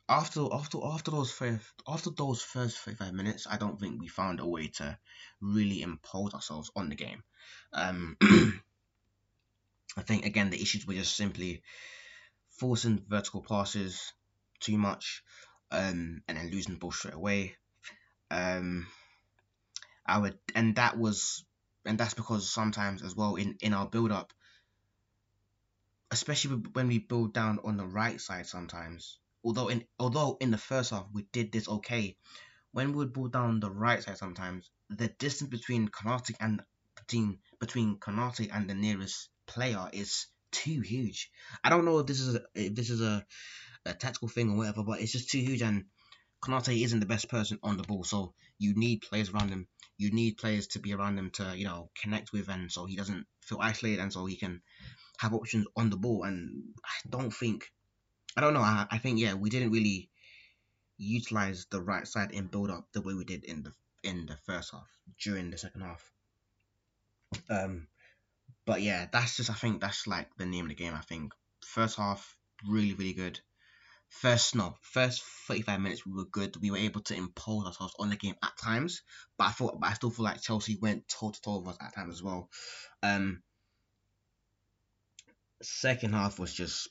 After 0.09 0.47
after 0.53 0.79
after 0.85 1.11
those 1.11 1.33
first 1.33 1.65
after 1.89 2.11
those 2.11 2.43
first 2.43 2.79
35 2.79 3.15
minutes, 3.15 3.47
I 3.49 3.57
don't 3.57 3.81
think 3.81 4.01
we 4.01 4.09
found 4.09 4.39
a 4.39 4.47
way 4.47 4.69
to 4.69 4.99
really 5.41 5.81
impose 5.81 6.35
ourselves 6.35 6.71
on 6.77 6.91
the 6.91 6.95
game. 6.95 7.23
Um, 7.73 8.17
I 9.97 10.03
think 10.03 10.27
again 10.27 10.51
the 10.51 10.61
issues 10.61 10.87
were 10.87 10.95
just 10.95 11.17
simply 11.17 11.63
forcing 12.51 13.05
vertical 13.09 13.43
passes 13.43 14.13
too 14.61 14.77
much, 14.77 15.23
um, 15.71 16.23
and 16.29 16.37
then 16.37 16.51
losing 16.51 16.75
the 16.75 16.79
ball 16.79 16.93
straight 16.93 17.15
away. 17.15 17.57
Um, 18.31 18.87
I 20.07 20.19
would, 20.19 20.39
and 20.55 20.77
that 20.77 20.99
was, 20.99 21.45
and 21.87 21.97
that's 21.99 22.15
because 22.15 22.51
sometimes 22.51 23.03
as 23.03 23.17
well 23.17 23.37
in 23.37 23.57
in 23.61 23.73
our 23.73 23.87
build 23.87 24.13
up, 24.13 24.35
especially 26.11 26.57
when 26.75 26.89
we 26.89 26.99
build 26.99 27.33
down 27.33 27.59
on 27.65 27.79
the 27.79 27.87
right 27.87 28.21
side 28.21 28.47
sometimes. 28.47 29.19
Although 29.45 29.69
in 29.69 29.85
although 29.99 30.37
in 30.41 30.51
the 30.51 30.59
first 30.59 30.91
half 30.91 31.07
we 31.13 31.27
did 31.33 31.53
this 31.53 31.69
okay, 31.69 32.17
when 32.73 32.89
we 32.89 32.99
would 32.99 33.13
build 33.13 33.33
down 33.33 33.61
the 33.61 33.71
right 33.71 34.03
side 34.03 34.19
sometimes, 34.19 34.71
the 34.91 35.09
distance 35.09 35.51
between 35.51 35.89
Konate 35.89 36.35
and 36.41 36.63
between 36.97 37.39
between 37.61 37.99
Konate 37.99 38.51
and 38.53 38.69
the 38.69 38.75
nearest 38.75 39.29
player 39.47 39.89
is 39.93 40.27
too 40.51 40.81
huge. 40.81 41.31
I 41.63 41.69
don't 41.69 41.85
know 41.85 41.99
if 41.99 42.07
this 42.07 42.21
is 42.21 42.37
a, 42.37 42.43
if 42.55 42.75
this 42.75 42.91
is 42.91 43.01
a, 43.01 43.25
a 43.85 43.95
tactical 43.95 44.29
thing 44.29 44.51
or 44.51 44.57
whatever, 44.57 44.83
but 44.83 45.01
it's 45.01 45.13
just 45.13 45.31
too 45.31 45.41
huge 45.41 45.63
and 45.63 45.85
Konate 46.43 46.83
isn't 46.83 47.01
the 47.01 47.07
best 47.07 47.29
person 47.29 47.59
on 47.63 47.77
the 47.77 47.85
ball, 47.85 48.05
so 48.05 48.35
you 48.59 48.75
need 48.75 49.01
players 49.03 49.31
around 49.31 49.49
him. 49.49 49.67
You 49.97 50.11
need 50.11 50.37
players 50.37 50.67
to 50.69 50.79
be 50.79 50.93
around 50.93 51.19
him 51.19 51.31
to 51.33 51.57
you 51.57 51.65
know 51.65 51.91
connect 52.01 52.33
with, 52.33 52.49
and 52.49 52.71
so 52.71 52.85
he 52.87 52.97
doesn't 52.97 53.27
feel 53.41 53.61
isolated, 53.61 54.01
and 54.01 54.13
so 54.13 54.27
he 54.27 54.37
can 54.37 54.61
have 55.19 55.33
options 55.33 55.67
on 55.77 55.91
the 55.91 55.97
ball. 55.97 56.25
And 56.25 56.65
I 56.85 57.09
don't 57.09 57.33
think, 57.33 57.71
I 58.37 58.41
don't 58.41 58.55
know. 58.55 58.61
I, 58.61 58.87
I 58.91 58.99
think 58.99 59.19
yeah, 59.19 59.35
we 59.35 59.51
didn't 59.51 59.71
really 59.71 60.11
utilize 60.97 61.67
the 61.71 61.81
right 61.81 62.07
side 62.07 62.33
in 62.33 62.47
build 62.47 62.71
up 62.71 62.87
the 62.93 63.01
way 63.01 63.15
we 63.15 63.25
did 63.25 63.45
in 63.45 63.63
the 63.63 63.73
in 64.03 64.27
the 64.27 64.37
first 64.45 64.73
half 64.73 64.89
during 65.21 65.51
the 65.51 65.59
second 65.59 65.83
half. 65.83 66.13
Um, 67.49 67.89
but 68.67 68.83
yeah, 68.83 69.07
that's 69.13 69.37
just 69.37 69.51
I 69.51 69.55
think 69.55 69.81
that's 69.81 70.07
like 70.07 70.29
the 70.37 70.47
name 70.47 70.65
of 70.65 70.69
the 70.69 70.75
game. 70.75 70.95
I 70.95 71.01
think 71.01 71.33
first 71.65 71.97
half 71.97 72.37
really 72.69 72.95
really 72.95 73.13
good 73.13 73.41
first 74.09 74.55
no 74.55 74.77
first 74.81 75.23
35 75.49 75.81
minutes 75.81 76.07
we 76.07 76.13
were 76.13 76.25
good 76.27 76.57
we 76.63 76.71
were 76.71 76.77
able 76.77 77.01
to 77.01 77.17
impose 77.17 77.67
ourselves 77.67 77.95
on 77.99 78.11
the 78.11 78.17
game 78.17 78.35
at 78.43 78.57
times 78.57 79.03
but 79.37 79.49
i 79.49 79.51
thought 79.51 79.81
but 79.81 79.91
i 79.91 79.93
still 79.93 80.11
feel 80.11 80.25
like 80.25 80.41
chelsea 80.41 80.79
went 80.81 81.09
toe 81.09 81.31
to 81.31 81.41
toe 81.41 81.59
with 81.59 81.71
us 81.71 81.79
at 81.81 81.95
times 81.95 82.15
as 82.15 82.23
well 82.23 82.49
um 83.03 83.43
second 85.63 86.13
half 86.13 86.39
was 86.39 86.55
just 86.55 86.89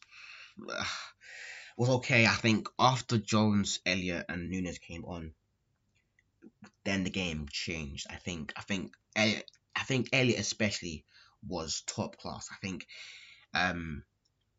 was 1.77 1.89
okay 1.89 2.25
i 2.25 2.33
think 2.33 2.67
after 2.79 3.17
jones 3.17 3.79
Elliott, 3.85 4.25
and 4.29 4.49
nunez 4.49 4.79
came 4.79 5.05
on 5.05 5.31
then 6.83 7.03
the 7.03 7.09
game 7.09 7.47
changed 7.51 8.07
i 8.09 8.15
think 8.15 8.53
i 8.55 8.61
think 8.61 8.93
elliott, 9.15 9.49
i 9.75 9.83
think 9.83 10.09
Elliott 10.13 10.39
especially 10.39 11.05
was 11.47 11.83
top 11.87 12.17
class 12.17 12.47
i 12.51 12.55
think 12.65 12.87
um 13.53 14.03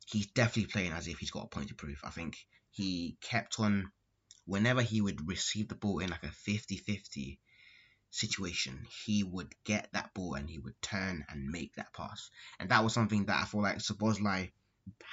he's 0.07 0.27
definitely 0.27 0.71
playing 0.71 0.93
as 0.93 1.09
if 1.09 1.19
he's 1.19 1.31
got 1.31 1.45
a 1.45 1.49
point 1.49 1.69
to 1.69 1.75
prove. 1.75 2.01
I 2.05 2.11
think 2.11 2.37
he 2.71 3.17
kept 3.21 3.59
on, 3.59 3.91
whenever 4.47 4.83
he 4.83 5.01
would 5.01 5.27
receive 5.27 5.69
the 5.69 5.75
ball 5.75 6.01
in 6.01 6.11
like 6.11 6.25
a 6.25 6.31
50 6.31 6.77
50 6.77 7.41
situation, 8.11 8.87
he 9.05 9.25
would 9.25 9.53
get 9.65 9.89
that 9.93 10.13
ball 10.15 10.35
and 10.35 10.49
he 10.49 10.59
would 10.59 10.81
turn 10.83 11.25
and 11.29 11.49
make 11.51 11.75
that 11.75 11.93
pass. 11.93 12.31
And 12.61 12.69
that 12.71 12.85
was 12.85 12.93
something 12.93 13.27
that 13.27 13.43
I 13.43 13.45
feel 13.45 13.63
like 13.63 13.79
Szoboszlai 13.79 14.53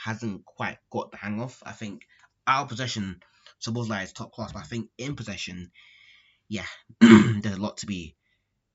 hasn't 0.06 0.46
quite 0.46 0.78
got 0.92 1.12
the 1.12 1.18
hang 1.18 1.42
of. 1.42 1.58
I 1.66 1.72
think 1.72 2.04
of 2.48 2.70
possession, 2.70 3.22
Szoboszlai 3.66 4.04
is 4.04 4.14
top 4.14 4.32
class, 4.32 4.52
but 4.52 4.60
I 4.60 4.66
think 4.66 4.90
in 4.98 5.16
possession, 5.16 5.72
yeah, 6.50 6.66
there's 7.00 7.58
a 7.58 7.62
lot 7.62 7.78
to 7.78 7.86
be. 7.86 8.16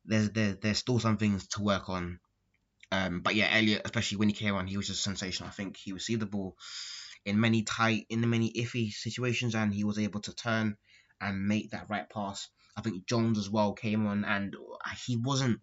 There's 0.05 0.31
there, 0.31 0.57
there's 0.61 0.79
still 0.79 1.01
some 1.01 1.17
things 1.17 1.49
to 1.49 1.63
work 1.63 1.89
on 1.89 2.21
um, 2.93 3.21
but 3.21 3.35
yeah, 3.35 3.49
Elliott, 3.51 3.83
especially 3.85 4.19
when 4.19 4.29
he 4.29 4.35
came 4.35 4.55
on, 4.55 4.67
he 4.67 4.77
was 4.77 4.87
just 4.87 5.03
sensational. 5.03 5.49
I 5.49 5.53
think 5.53 5.77
he 5.77 5.93
received 5.93 6.23
the 6.23 6.27
ball 6.27 6.57
in 7.25 7.41
many 7.41 7.63
tight, 7.63 8.07
in 8.09 8.21
the 8.21 8.27
many 8.27 8.53
iffy 8.53 8.93
situations, 8.93 9.55
and 9.55 9.75
he 9.75 9.85
was 9.85 9.99
able 9.99 10.21
to 10.21 10.35
turn 10.35 10.77
and 11.21 11.47
make 11.49 11.71
that 11.71 11.91
right 11.91 12.09
pass. 12.09 12.49
I 12.77 12.83
think 12.83 13.07
Jones 13.07 13.39
as 13.39 13.51
well 13.51 13.73
came 13.73 14.07
on, 14.07 14.25
and 14.25 14.55
he 15.07 15.17
wasn't. 15.17 15.61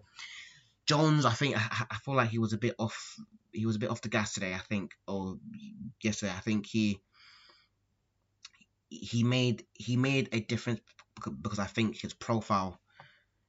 Jones, 0.85 1.25
I 1.25 1.31
think 1.31 1.55
I, 1.57 1.85
I 1.89 1.95
feel 1.97 2.15
like 2.15 2.29
he 2.29 2.39
was 2.39 2.53
a 2.53 2.57
bit 2.57 2.75
off. 2.77 3.15
He 3.53 3.65
was 3.65 3.75
a 3.75 3.79
bit 3.79 3.89
off 3.89 4.01
the 4.01 4.09
gas 4.09 4.33
today. 4.33 4.53
I 4.53 4.59
think, 4.59 4.91
or 5.07 5.37
yesterday. 6.03 6.33
I 6.35 6.39
think 6.41 6.65
he 6.65 6.99
he 8.89 9.23
made 9.23 9.63
he 9.73 9.97
made 9.97 10.29
a 10.31 10.39
difference 10.39 10.79
because 11.41 11.59
I 11.59 11.65
think 11.65 11.99
his 11.99 12.13
profile 12.13 12.79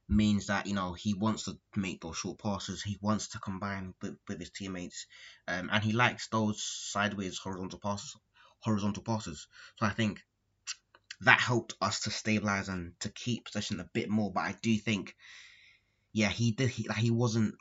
means 0.07 0.47
that 0.47 0.67
you 0.67 0.73
know 0.73 0.93
he 0.93 1.13
wants 1.13 1.43
to 1.43 1.57
make 1.75 2.01
those 2.01 2.17
short 2.17 2.39
passes. 2.39 2.81
He 2.83 2.97
wants 3.01 3.29
to 3.29 3.39
combine 3.39 3.93
with, 4.01 4.17
with 4.27 4.39
his 4.39 4.51
teammates, 4.51 5.05
um, 5.47 5.69
and 5.71 5.83
he 5.83 5.93
likes 5.93 6.27
those 6.29 6.63
sideways 6.63 7.37
horizontal 7.37 7.79
passes. 7.79 8.15
Horizontal 8.61 9.03
passes. 9.03 9.47
So 9.77 9.85
I 9.85 9.89
think 9.91 10.21
that 11.21 11.39
helped 11.39 11.73
us 11.81 12.01
to 12.01 12.11
stabilize 12.11 12.69
and 12.69 12.93
to 12.99 13.09
keep 13.09 13.45
possession 13.45 13.79
a 13.79 13.89
bit 13.93 14.09
more. 14.09 14.31
But 14.33 14.41
I 14.41 14.55
do 14.61 14.77
think, 14.77 15.15
yeah, 16.13 16.29
he 16.29 16.51
did. 16.51 16.69
He, 16.69 16.87
he 16.97 17.11
wasn't. 17.11 17.55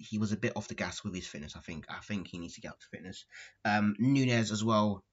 He 0.00 0.18
was 0.18 0.32
a 0.32 0.36
bit 0.36 0.56
off 0.56 0.68
the 0.68 0.74
gas 0.74 1.04
with 1.04 1.14
his 1.14 1.26
fitness. 1.26 1.56
I 1.56 1.60
think. 1.60 1.86
I 1.88 2.00
think 2.00 2.28
he 2.28 2.38
needs 2.38 2.54
to 2.54 2.60
get 2.60 2.72
up 2.72 2.80
to 2.80 2.86
fitness. 2.90 3.24
Um, 3.64 3.94
Nunez 3.98 4.50
as 4.50 4.64
well. 4.64 5.04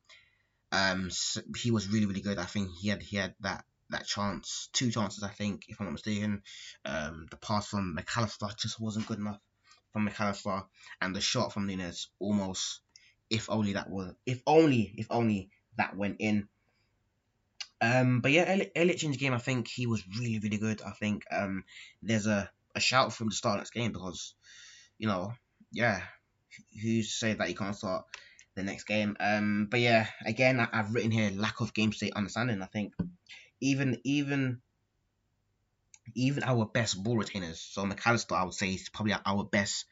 Um, 0.71 1.09
he 1.57 1.71
was 1.71 1.89
really 1.89 2.05
really 2.05 2.21
good. 2.21 2.37
I 2.37 2.45
think 2.45 2.69
he 2.79 2.89
had 2.89 3.01
he 3.01 3.17
had 3.17 3.35
that 3.41 3.63
that 3.89 4.05
chance, 4.05 4.69
two 4.73 4.91
chances, 4.91 5.23
I 5.23 5.29
think, 5.29 5.65
if 5.69 5.79
I'm 5.79 5.85
not 5.85 5.93
mistaken. 5.93 6.41
Um, 6.85 7.27
the 7.31 7.37
pass 7.37 7.67
from 7.67 7.93
Mac 7.95 8.09
Allister 8.17 8.47
just 8.57 8.79
wasn't 8.79 9.07
good 9.07 9.19
enough 9.19 9.39
from 9.93 10.05
Mac 10.05 10.19
Allister, 10.19 10.63
and 11.01 11.15
the 11.15 11.21
shot 11.21 11.53
from 11.53 11.67
Nunez 11.67 12.09
almost, 12.19 12.81
if 13.29 13.49
only 13.49 13.73
that 13.73 13.89
was, 13.89 14.13
if 14.25 14.41
only, 14.45 14.93
if 14.97 15.07
only 15.09 15.49
that 15.77 15.95
went 15.95 16.17
in. 16.19 16.47
Um, 17.79 18.21
but 18.21 18.31
yeah, 18.31 18.59
Elliott 18.75 19.03
in 19.03 19.11
the 19.11 19.17
game, 19.17 19.33
I 19.33 19.37
think 19.37 19.67
he 19.67 19.85
was 19.85 20.03
really, 20.19 20.39
really 20.39 20.57
good. 20.57 20.81
I 20.81 20.91
think 20.91 21.23
um, 21.31 21.63
there's 22.01 22.27
a, 22.27 22.49
a 22.75 22.79
shout 22.79 23.13
from 23.13 23.29
the 23.29 23.35
start 23.35 23.59
of 23.59 23.61
this 23.61 23.69
game 23.69 23.91
because, 23.91 24.33
you 24.97 25.07
know, 25.07 25.33
yeah, 25.71 26.01
who's 26.81 27.13
say 27.13 27.33
that 27.33 27.47
he 27.47 27.53
can't 27.53 27.75
start 27.75 28.05
the 28.55 28.63
next 28.63 28.85
game? 28.85 29.15
Um, 29.19 29.67
but 29.69 29.79
yeah, 29.79 30.07
again, 30.25 30.59
I, 30.59 30.67
have 30.75 30.93
written 30.93 31.11
here 31.11 31.31
lack 31.31 31.61
of 31.61 31.73
game 31.73 31.93
state 31.93 32.13
understanding. 32.15 32.61
I 32.61 32.65
think 32.65 32.93
even 33.61 33.99
even 34.03 34.61
even 36.15 36.43
our 36.43 36.65
best 36.65 37.01
ball 37.03 37.17
retainers. 37.17 37.59
So 37.59 37.85
Mac 37.85 38.05
Allister, 38.05 38.35
I 38.35 38.43
would 38.43 38.53
say, 38.53 38.69
is 38.73 38.89
probably 38.89 39.15
our 39.25 39.43
best 39.43 39.85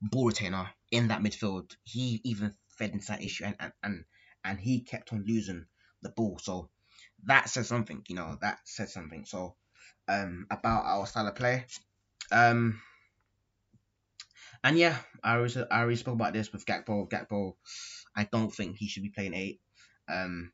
ball 0.00 0.26
retainer 0.26 0.70
in 0.90 1.08
that 1.08 1.22
midfield. 1.22 1.76
He 1.84 2.20
even 2.24 2.54
fed 2.78 2.92
into 2.92 3.06
that 3.08 3.22
issue, 3.22 3.44
and 3.44 3.56
and 3.60 3.72
and, 3.82 4.04
and 4.44 4.60
he 4.60 4.80
kept 4.80 5.12
on 5.12 5.24
losing 5.26 5.66
the 6.02 6.10
ball. 6.10 6.38
So 6.42 6.70
that 7.26 7.48
says 7.48 7.68
something, 7.68 8.02
you 8.08 8.16
know, 8.16 8.38
that 8.40 8.58
says 8.64 8.92
something. 8.92 9.24
So 9.24 9.54
um, 10.08 10.46
about 10.50 10.84
our 10.84 11.06
style 11.06 11.28
of 11.28 11.34
play. 11.34 11.66
Um, 12.32 12.80
and 14.64 14.78
yeah, 14.78 14.96
I 15.22 15.36
already, 15.36 15.62
I 15.70 15.80
already 15.80 15.96
spoke 15.96 16.14
about 16.14 16.32
this 16.32 16.50
with 16.50 16.64
Gakpo. 16.64 17.08
Gakpo, 17.08 17.52
I 18.16 18.26
don't 18.32 18.52
think 18.52 18.76
he 18.76 18.88
should 18.88 19.02
be 19.02 19.10
playing 19.10 19.34
eight. 19.34 19.60
Um, 20.08 20.52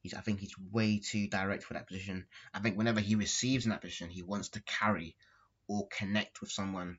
he's, 0.00 0.14
I 0.14 0.22
think 0.22 0.40
he's 0.40 0.54
way 0.72 0.98
too 0.98 1.28
direct 1.28 1.62
for 1.62 1.74
that 1.74 1.86
position. 1.86 2.26
I 2.54 2.60
think 2.60 2.78
whenever 2.78 3.00
he 3.00 3.16
receives 3.16 3.66
in 3.66 3.70
that 3.70 3.82
position, 3.82 4.08
he 4.08 4.22
wants 4.22 4.48
to 4.50 4.62
carry 4.62 5.14
or 5.68 5.88
connect 5.88 6.40
with 6.40 6.50
someone 6.50 6.98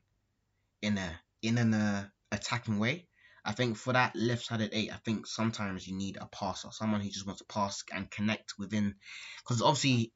in 0.82 0.98
a 0.98 1.20
in 1.42 1.58
an 1.58 1.74
uh, 1.74 2.06
attacking 2.30 2.78
way. 2.78 3.08
I 3.44 3.52
think 3.52 3.76
for 3.76 3.92
that 3.92 4.16
left-sided 4.16 4.70
eight, 4.72 4.92
I 4.92 4.98
think 5.04 5.26
sometimes 5.26 5.86
you 5.86 5.96
need 5.96 6.16
a 6.20 6.26
passer, 6.26 6.68
someone 6.72 7.00
who 7.00 7.08
just 7.08 7.26
wants 7.26 7.40
to 7.40 7.46
pass 7.46 7.84
and 7.92 8.10
connect 8.10 8.54
within, 8.58 8.94
because 9.42 9.62
obviously 9.62 10.12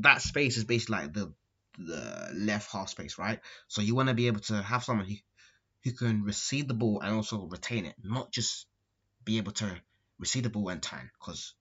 that 0.00 0.20
space 0.20 0.56
is 0.56 0.64
basically 0.64 0.96
like 0.96 1.12
the 1.12 1.32
the 1.78 2.30
left 2.34 2.70
half 2.72 2.88
space, 2.88 3.18
right? 3.18 3.40
So 3.68 3.82
you 3.82 3.94
want 3.94 4.08
to 4.08 4.14
be 4.14 4.26
able 4.26 4.40
to 4.40 4.62
have 4.62 4.84
someone 4.84 5.06
who 5.06 5.16
who 5.84 5.92
can 5.92 6.22
receive 6.22 6.68
the 6.68 6.74
ball 6.74 7.00
and 7.00 7.14
also 7.14 7.46
retain 7.46 7.86
it, 7.86 7.94
not 8.02 8.32
just 8.32 8.66
be 9.24 9.38
able 9.38 9.52
to 9.52 9.68
receive 10.18 10.44
the 10.44 10.50
ball 10.50 10.68
and 10.68 10.82
turn, 10.82 11.10
because 11.18 11.54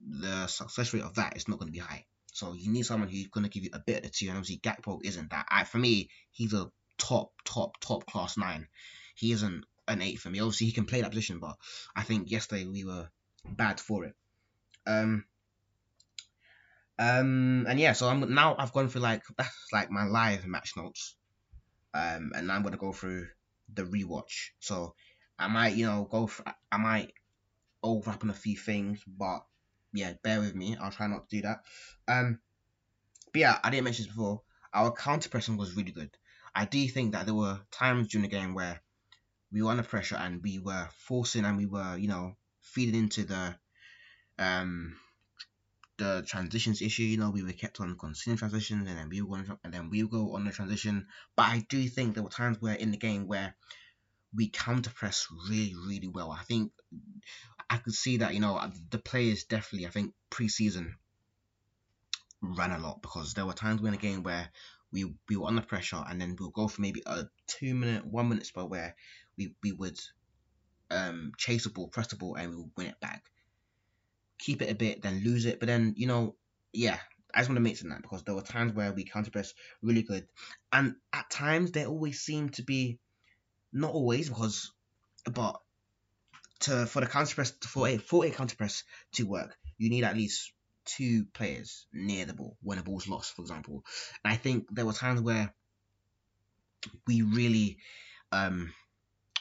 the 0.00 0.46
success 0.46 0.94
rate 0.94 1.02
of 1.02 1.14
that 1.14 1.36
is 1.36 1.48
not 1.48 1.58
going 1.58 1.68
to 1.68 1.72
be 1.72 1.78
high. 1.78 2.04
So 2.32 2.52
you 2.52 2.70
need 2.70 2.84
someone 2.84 3.08
who's 3.08 3.28
going 3.28 3.44
to 3.44 3.50
give 3.50 3.64
you 3.64 3.70
a 3.72 3.80
bit 3.80 3.96
of 3.96 4.02
the 4.04 4.08
two, 4.10 4.28
and 4.28 4.36
obviously 4.36 4.58
Gakpo 4.58 5.00
isn't 5.02 5.30
that. 5.30 5.46
I, 5.50 5.64
for 5.64 5.78
me, 5.78 6.10
he's 6.30 6.52
a 6.52 6.70
top, 6.98 7.32
top, 7.44 7.80
top 7.80 8.06
class 8.06 8.36
nine. 8.36 8.68
He 9.14 9.32
isn't 9.32 9.64
an 9.88 10.02
eight 10.02 10.20
for 10.20 10.28
me. 10.30 10.40
Obviously, 10.40 10.66
he 10.66 10.72
can 10.72 10.84
play 10.84 11.00
that 11.00 11.10
position, 11.10 11.38
but 11.40 11.56
I 11.96 12.02
think 12.02 12.30
yesterday 12.30 12.66
we 12.66 12.84
were 12.84 13.08
bad 13.44 13.80
for 13.80 14.04
it. 14.04 14.14
Um, 14.86 15.24
um, 16.98 17.66
and 17.68 17.78
yeah, 17.78 17.92
so 17.92 18.08
I'm 18.08 18.34
now 18.34 18.56
I've 18.58 18.72
gone 18.72 18.88
through 18.88 19.02
like 19.02 19.22
that's 19.38 19.72
like 19.72 19.90
my 19.90 20.04
live 20.04 20.46
match 20.46 20.72
notes. 20.76 21.16
Um, 21.94 22.32
and 22.34 22.50
I'm 22.52 22.62
gonna 22.62 22.76
go 22.76 22.92
through 22.92 23.26
the 23.72 23.82
rewatch. 23.82 24.50
So 24.60 24.94
I 25.38 25.48
might, 25.48 25.76
you 25.76 25.86
know, 25.86 26.06
go. 26.10 26.26
For, 26.26 26.44
I 26.70 26.76
might 26.76 27.12
overlap 27.82 28.22
on 28.22 28.30
a 28.30 28.34
few 28.34 28.56
things, 28.56 29.00
but 29.06 29.40
yeah, 29.92 30.12
bear 30.22 30.40
with 30.40 30.54
me. 30.54 30.76
I'll 30.80 30.90
try 30.90 31.06
not 31.06 31.28
to 31.28 31.36
do 31.36 31.42
that. 31.42 31.62
Um, 32.08 32.38
but 33.32 33.40
yeah, 33.40 33.58
I 33.62 33.70
didn't 33.70 33.84
mention 33.84 34.04
this 34.04 34.14
before. 34.14 34.42
Our 34.72 34.92
counter 34.92 35.28
pressing 35.28 35.56
was 35.56 35.76
really 35.76 35.92
good. 35.92 36.10
I 36.54 36.64
do 36.64 36.86
think 36.88 37.12
that 37.12 37.26
there 37.26 37.34
were 37.34 37.60
times 37.70 38.08
during 38.08 38.22
the 38.22 38.34
game 38.34 38.54
where 38.54 38.80
we 39.52 39.62
were 39.62 39.70
under 39.70 39.82
pressure 39.82 40.16
and 40.16 40.42
we 40.42 40.58
were 40.58 40.88
forcing 40.96 41.44
and 41.44 41.56
we 41.56 41.66
were, 41.66 41.96
you 41.96 42.08
know, 42.08 42.36
feeding 42.60 42.94
into 42.94 43.24
the 43.24 43.54
um 44.38 44.96
the 45.98 46.24
transitions 46.26 46.82
issue. 46.82 47.02
You 47.02 47.18
know, 47.18 47.30
we 47.30 47.42
were 47.42 47.52
kept 47.52 47.80
on 47.80 47.96
conceding 47.96 48.36
transitions 48.36 48.88
and 48.88 48.98
then 48.98 49.08
we 49.08 49.22
were 49.22 49.28
going 49.28 49.58
and 49.64 49.72
then 49.72 49.90
we 49.90 50.06
go 50.06 50.34
on 50.34 50.44
the 50.44 50.52
transition. 50.52 51.06
But 51.36 51.44
I 51.44 51.66
do 51.68 51.86
think 51.88 52.14
there 52.14 52.22
were 52.22 52.30
times 52.30 52.60
where 52.60 52.74
in 52.74 52.90
the 52.90 52.96
game 52.96 53.26
where 53.26 53.54
we 54.34 54.48
counter 54.48 54.90
press 54.90 55.26
really, 55.48 55.74
really 55.86 56.08
well. 56.08 56.30
I 56.30 56.42
think 56.42 56.72
I 57.70 57.78
could 57.78 57.94
see 57.94 58.18
that, 58.18 58.34
you 58.34 58.40
know, 58.40 58.60
the 58.90 58.98
players 58.98 59.44
definitely, 59.44 59.86
I 59.86 59.90
think, 59.90 60.12
preseason 60.30 60.94
ran 62.42 62.70
a 62.70 62.78
lot 62.78 63.02
because 63.02 63.34
there 63.34 63.46
were 63.46 63.54
times 63.54 63.80
in 63.80 63.90
the 63.90 63.96
game 63.96 64.22
where 64.22 64.50
we 64.92 65.04
we 65.28 65.36
were 65.36 65.48
under 65.48 65.62
pressure 65.62 66.02
and 66.08 66.20
then 66.20 66.36
we'll 66.38 66.50
go 66.50 66.68
for 66.68 66.80
maybe 66.80 67.02
a 67.06 67.24
two 67.46 67.74
minute, 67.74 68.06
one 68.06 68.28
minute 68.28 68.46
spell 68.46 68.68
where 68.68 68.94
we, 69.36 69.54
we 69.62 69.72
would 69.72 69.98
um, 70.90 71.32
chase 71.36 71.64
the 71.64 71.70
ball, 71.70 71.88
press 71.88 72.08
the 72.08 72.16
ball, 72.16 72.36
and 72.36 72.50
we 72.50 72.56
would 72.56 72.70
win 72.76 72.86
it 72.86 73.00
back. 73.00 73.24
Keep 74.38 74.62
it 74.62 74.70
a 74.70 74.74
bit, 74.74 75.02
then 75.02 75.22
lose 75.24 75.46
it. 75.46 75.60
But 75.60 75.66
then, 75.66 75.94
you 75.96 76.06
know, 76.06 76.36
yeah, 76.72 76.98
I 77.34 77.40
just 77.40 77.48
want 77.48 77.56
to 77.56 77.62
mention 77.62 77.90
that 77.90 78.02
because 78.02 78.22
there 78.24 78.34
were 78.34 78.42
times 78.42 78.72
where 78.72 78.92
we 78.92 79.04
counter 79.04 79.30
press 79.30 79.54
really 79.82 80.02
good. 80.02 80.26
And 80.72 80.96
at 81.12 81.30
times, 81.30 81.72
there 81.72 81.86
always 81.86 82.20
seemed 82.20 82.54
to 82.54 82.62
be, 82.62 82.98
not 83.72 83.92
always, 83.92 84.28
because, 84.28 84.72
but 85.30 85.60
to 86.60 86.86
for 86.86 87.00
the 87.00 87.06
counter 87.06 87.34
press, 87.34 87.52
for 87.66 87.88
a, 87.88 87.98
for 87.98 88.24
a 88.24 88.30
counter 88.30 88.56
press 88.56 88.84
to 89.12 89.24
work, 89.24 89.56
you 89.78 89.90
need 89.90 90.04
at 90.04 90.16
least 90.16 90.52
two 90.84 91.26
players 91.34 91.86
near 91.92 92.24
the 92.24 92.34
ball 92.34 92.56
when 92.62 92.78
a 92.78 92.82
ball's 92.82 93.08
lost, 93.08 93.34
for 93.34 93.42
example. 93.42 93.84
And 94.24 94.32
I 94.32 94.36
think 94.36 94.66
there 94.70 94.86
were 94.86 94.92
times 94.92 95.20
where 95.20 95.52
we 97.06 97.22
really 97.22 97.78
um 98.32 98.72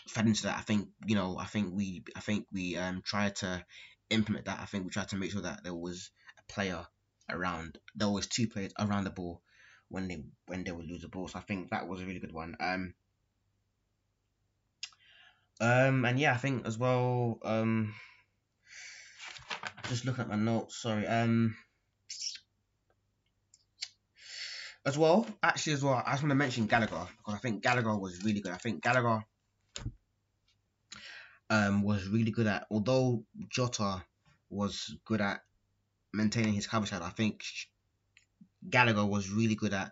fed 0.07 0.27
into 0.27 0.43
that. 0.43 0.57
I 0.57 0.61
think 0.61 0.89
you 1.05 1.15
know, 1.15 1.37
I 1.37 1.45
think 1.45 1.73
we, 1.73 2.03
I 2.15 2.19
think 2.19 2.45
we 2.51 2.77
um 2.77 3.01
tried 3.05 3.35
to 3.37 3.63
implement 4.09 4.45
that. 4.45 4.59
I 4.59 4.65
think 4.65 4.83
we 4.83 4.89
tried 4.89 5.09
to 5.09 5.15
make 5.15 5.31
sure 5.31 5.41
that 5.41 5.63
there 5.63 5.73
was 5.73 6.09
a 6.37 6.51
player 6.51 6.85
around. 7.29 7.77
There 7.95 8.09
was 8.09 8.27
two 8.27 8.47
players 8.47 8.73
around 8.79 9.05
the 9.05 9.09
ball 9.09 9.41
when 9.89 10.07
they 10.07 10.23
when 10.47 10.63
they 10.63 10.71
would 10.71 10.87
lose 10.87 11.01
the 11.01 11.07
ball. 11.07 11.27
So 11.27 11.39
I 11.39 11.41
think 11.41 11.69
that 11.71 11.87
was 11.87 12.01
a 12.01 12.05
really 12.05 12.19
good 12.19 12.33
one. 12.33 12.55
Um. 12.59 12.93
Um 15.61 16.05
and 16.05 16.19
yeah, 16.19 16.33
I 16.33 16.37
think 16.37 16.65
as 16.65 16.77
well. 16.77 17.39
Um. 17.43 17.93
Just 19.87 20.05
looking 20.05 20.23
at 20.23 20.29
my 20.29 20.35
notes. 20.35 20.81
Sorry. 20.81 21.05
Um. 21.07 21.55
As 24.85 24.99
well, 24.99 25.25
actually, 25.41 25.73
as 25.73 25.83
well, 25.83 25.95
I 26.05 26.11
just 26.11 26.21
want 26.21 26.29
to 26.29 26.35
mention 26.35 26.67
Gallagher 26.67 27.07
because 27.17 27.33
I 27.33 27.39
think 27.39 27.63
Gallagher 27.63 27.97
was 27.97 28.23
really 28.23 28.41
good. 28.41 28.51
I 28.51 28.57
think 28.57 28.83
Gallagher 28.83 29.25
um, 31.49 31.83
was 31.83 32.07
really 32.07 32.31
good 32.31 32.47
at. 32.47 32.65
Although 32.71 33.23
Jota 33.49 34.03
was 34.49 34.95
good 35.05 35.21
at 35.21 35.41
maintaining 36.13 36.53
his 36.53 36.67
cover 36.67 36.85
side, 36.85 37.01
I 37.01 37.09
think 37.09 37.43
Gallagher 38.69 39.05
was 39.05 39.29
really 39.29 39.55
good 39.55 39.73
at 39.73 39.91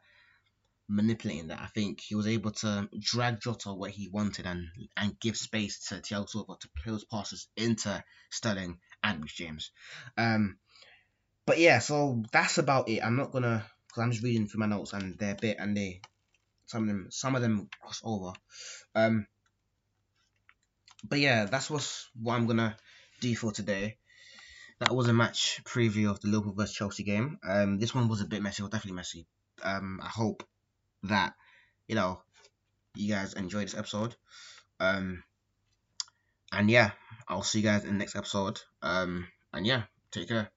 manipulating 0.90 1.48
that. 1.48 1.62
I 1.62 1.68
think 1.68 2.02
he 2.02 2.16
was 2.16 2.28
able 2.28 2.52
to 2.52 2.90
drag 3.00 3.40
Jota 3.40 3.74
where 3.74 3.90
he 3.90 4.10
wanted 4.10 4.46
and 4.46 4.68
and 4.98 5.20
give 5.20 5.38
space 5.38 5.88
to 5.88 5.96
Thiago 5.96 6.30
Silva 6.30 6.56
to 6.60 6.70
play 6.70 6.92
those 6.92 7.06
passes 7.06 7.48
into 7.56 8.04
Sterling 8.30 8.80
and 9.04 9.22
Reece 9.22 9.34
James. 9.34 9.72
Um, 10.18 10.58
but 11.46 11.60
yeah, 11.60 11.80
so 11.80 12.24
that's 12.32 12.58
about 12.58 12.90
it. 12.90 13.04
I'm 13.04 13.16
not 13.16 13.32
gonna 13.32 13.66
because 13.88 14.04
I'm 14.04 14.12
just 14.12 14.24
reading 14.24 14.48
through 14.48 14.62
my 14.62 14.66
notes 14.66 14.94
and 14.94 15.18
they're 15.18 15.34
a 15.34 15.40
bit 15.40 15.58
and 15.60 15.76
they 15.76 16.02
some 16.66 16.84
of 16.84 16.88
them 16.88 17.08
some 17.10 17.36
of 17.36 17.42
them 17.42 17.70
cross 17.82 18.02
over. 18.04 18.34
Um, 18.96 19.28
but 21.04 21.20
yeah, 21.20 21.46
that's 21.46 21.70
what's 21.70 22.10
what 22.20 22.36
I'm 22.36 22.48
gonna 22.48 22.76
do 23.20 23.36
for 23.36 23.52
today. 23.52 23.98
That 24.80 24.96
was 24.96 25.08
a 25.08 25.14
match 25.14 25.62
preview 25.64 26.10
of 26.10 26.20
the 26.20 26.28
Liverpool 26.28 26.54
vs 26.54 26.76
Chelsea 26.76 27.04
game. 27.04 27.40
Um, 27.48 27.80
this 27.80 27.94
one 27.94 28.08
was 28.08 28.22
a 28.22 28.26
bit 28.26 28.42
messy, 28.42 28.64
was 28.64 28.72
definitely 28.72 28.98
messy. 28.98 29.26
Um, 29.62 30.00
I 30.04 30.10
hope 30.10 30.44
that 31.04 31.34
you 31.88 31.96
know 31.96 32.22
you 32.96 33.14
guys 33.14 33.34
enjoyed 33.34 33.66
this 33.66 33.78
episode. 33.78 34.16
Um, 34.80 35.24
and 36.52 36.70
yeah, 36.70 36.92
I'll 37.28 37.44
see 37.44 37.60
you 37.60 37.66
guys 37.66 37.84
in 37.84 37.94
the 37.94 37.98
next 37.98 38.16
episode. 38.16 38.60
Um, 38.82 39.28
and 39.54 39.66
yeah, 39.66 39.84
take 40.12 40.28
care. 40.28 40.53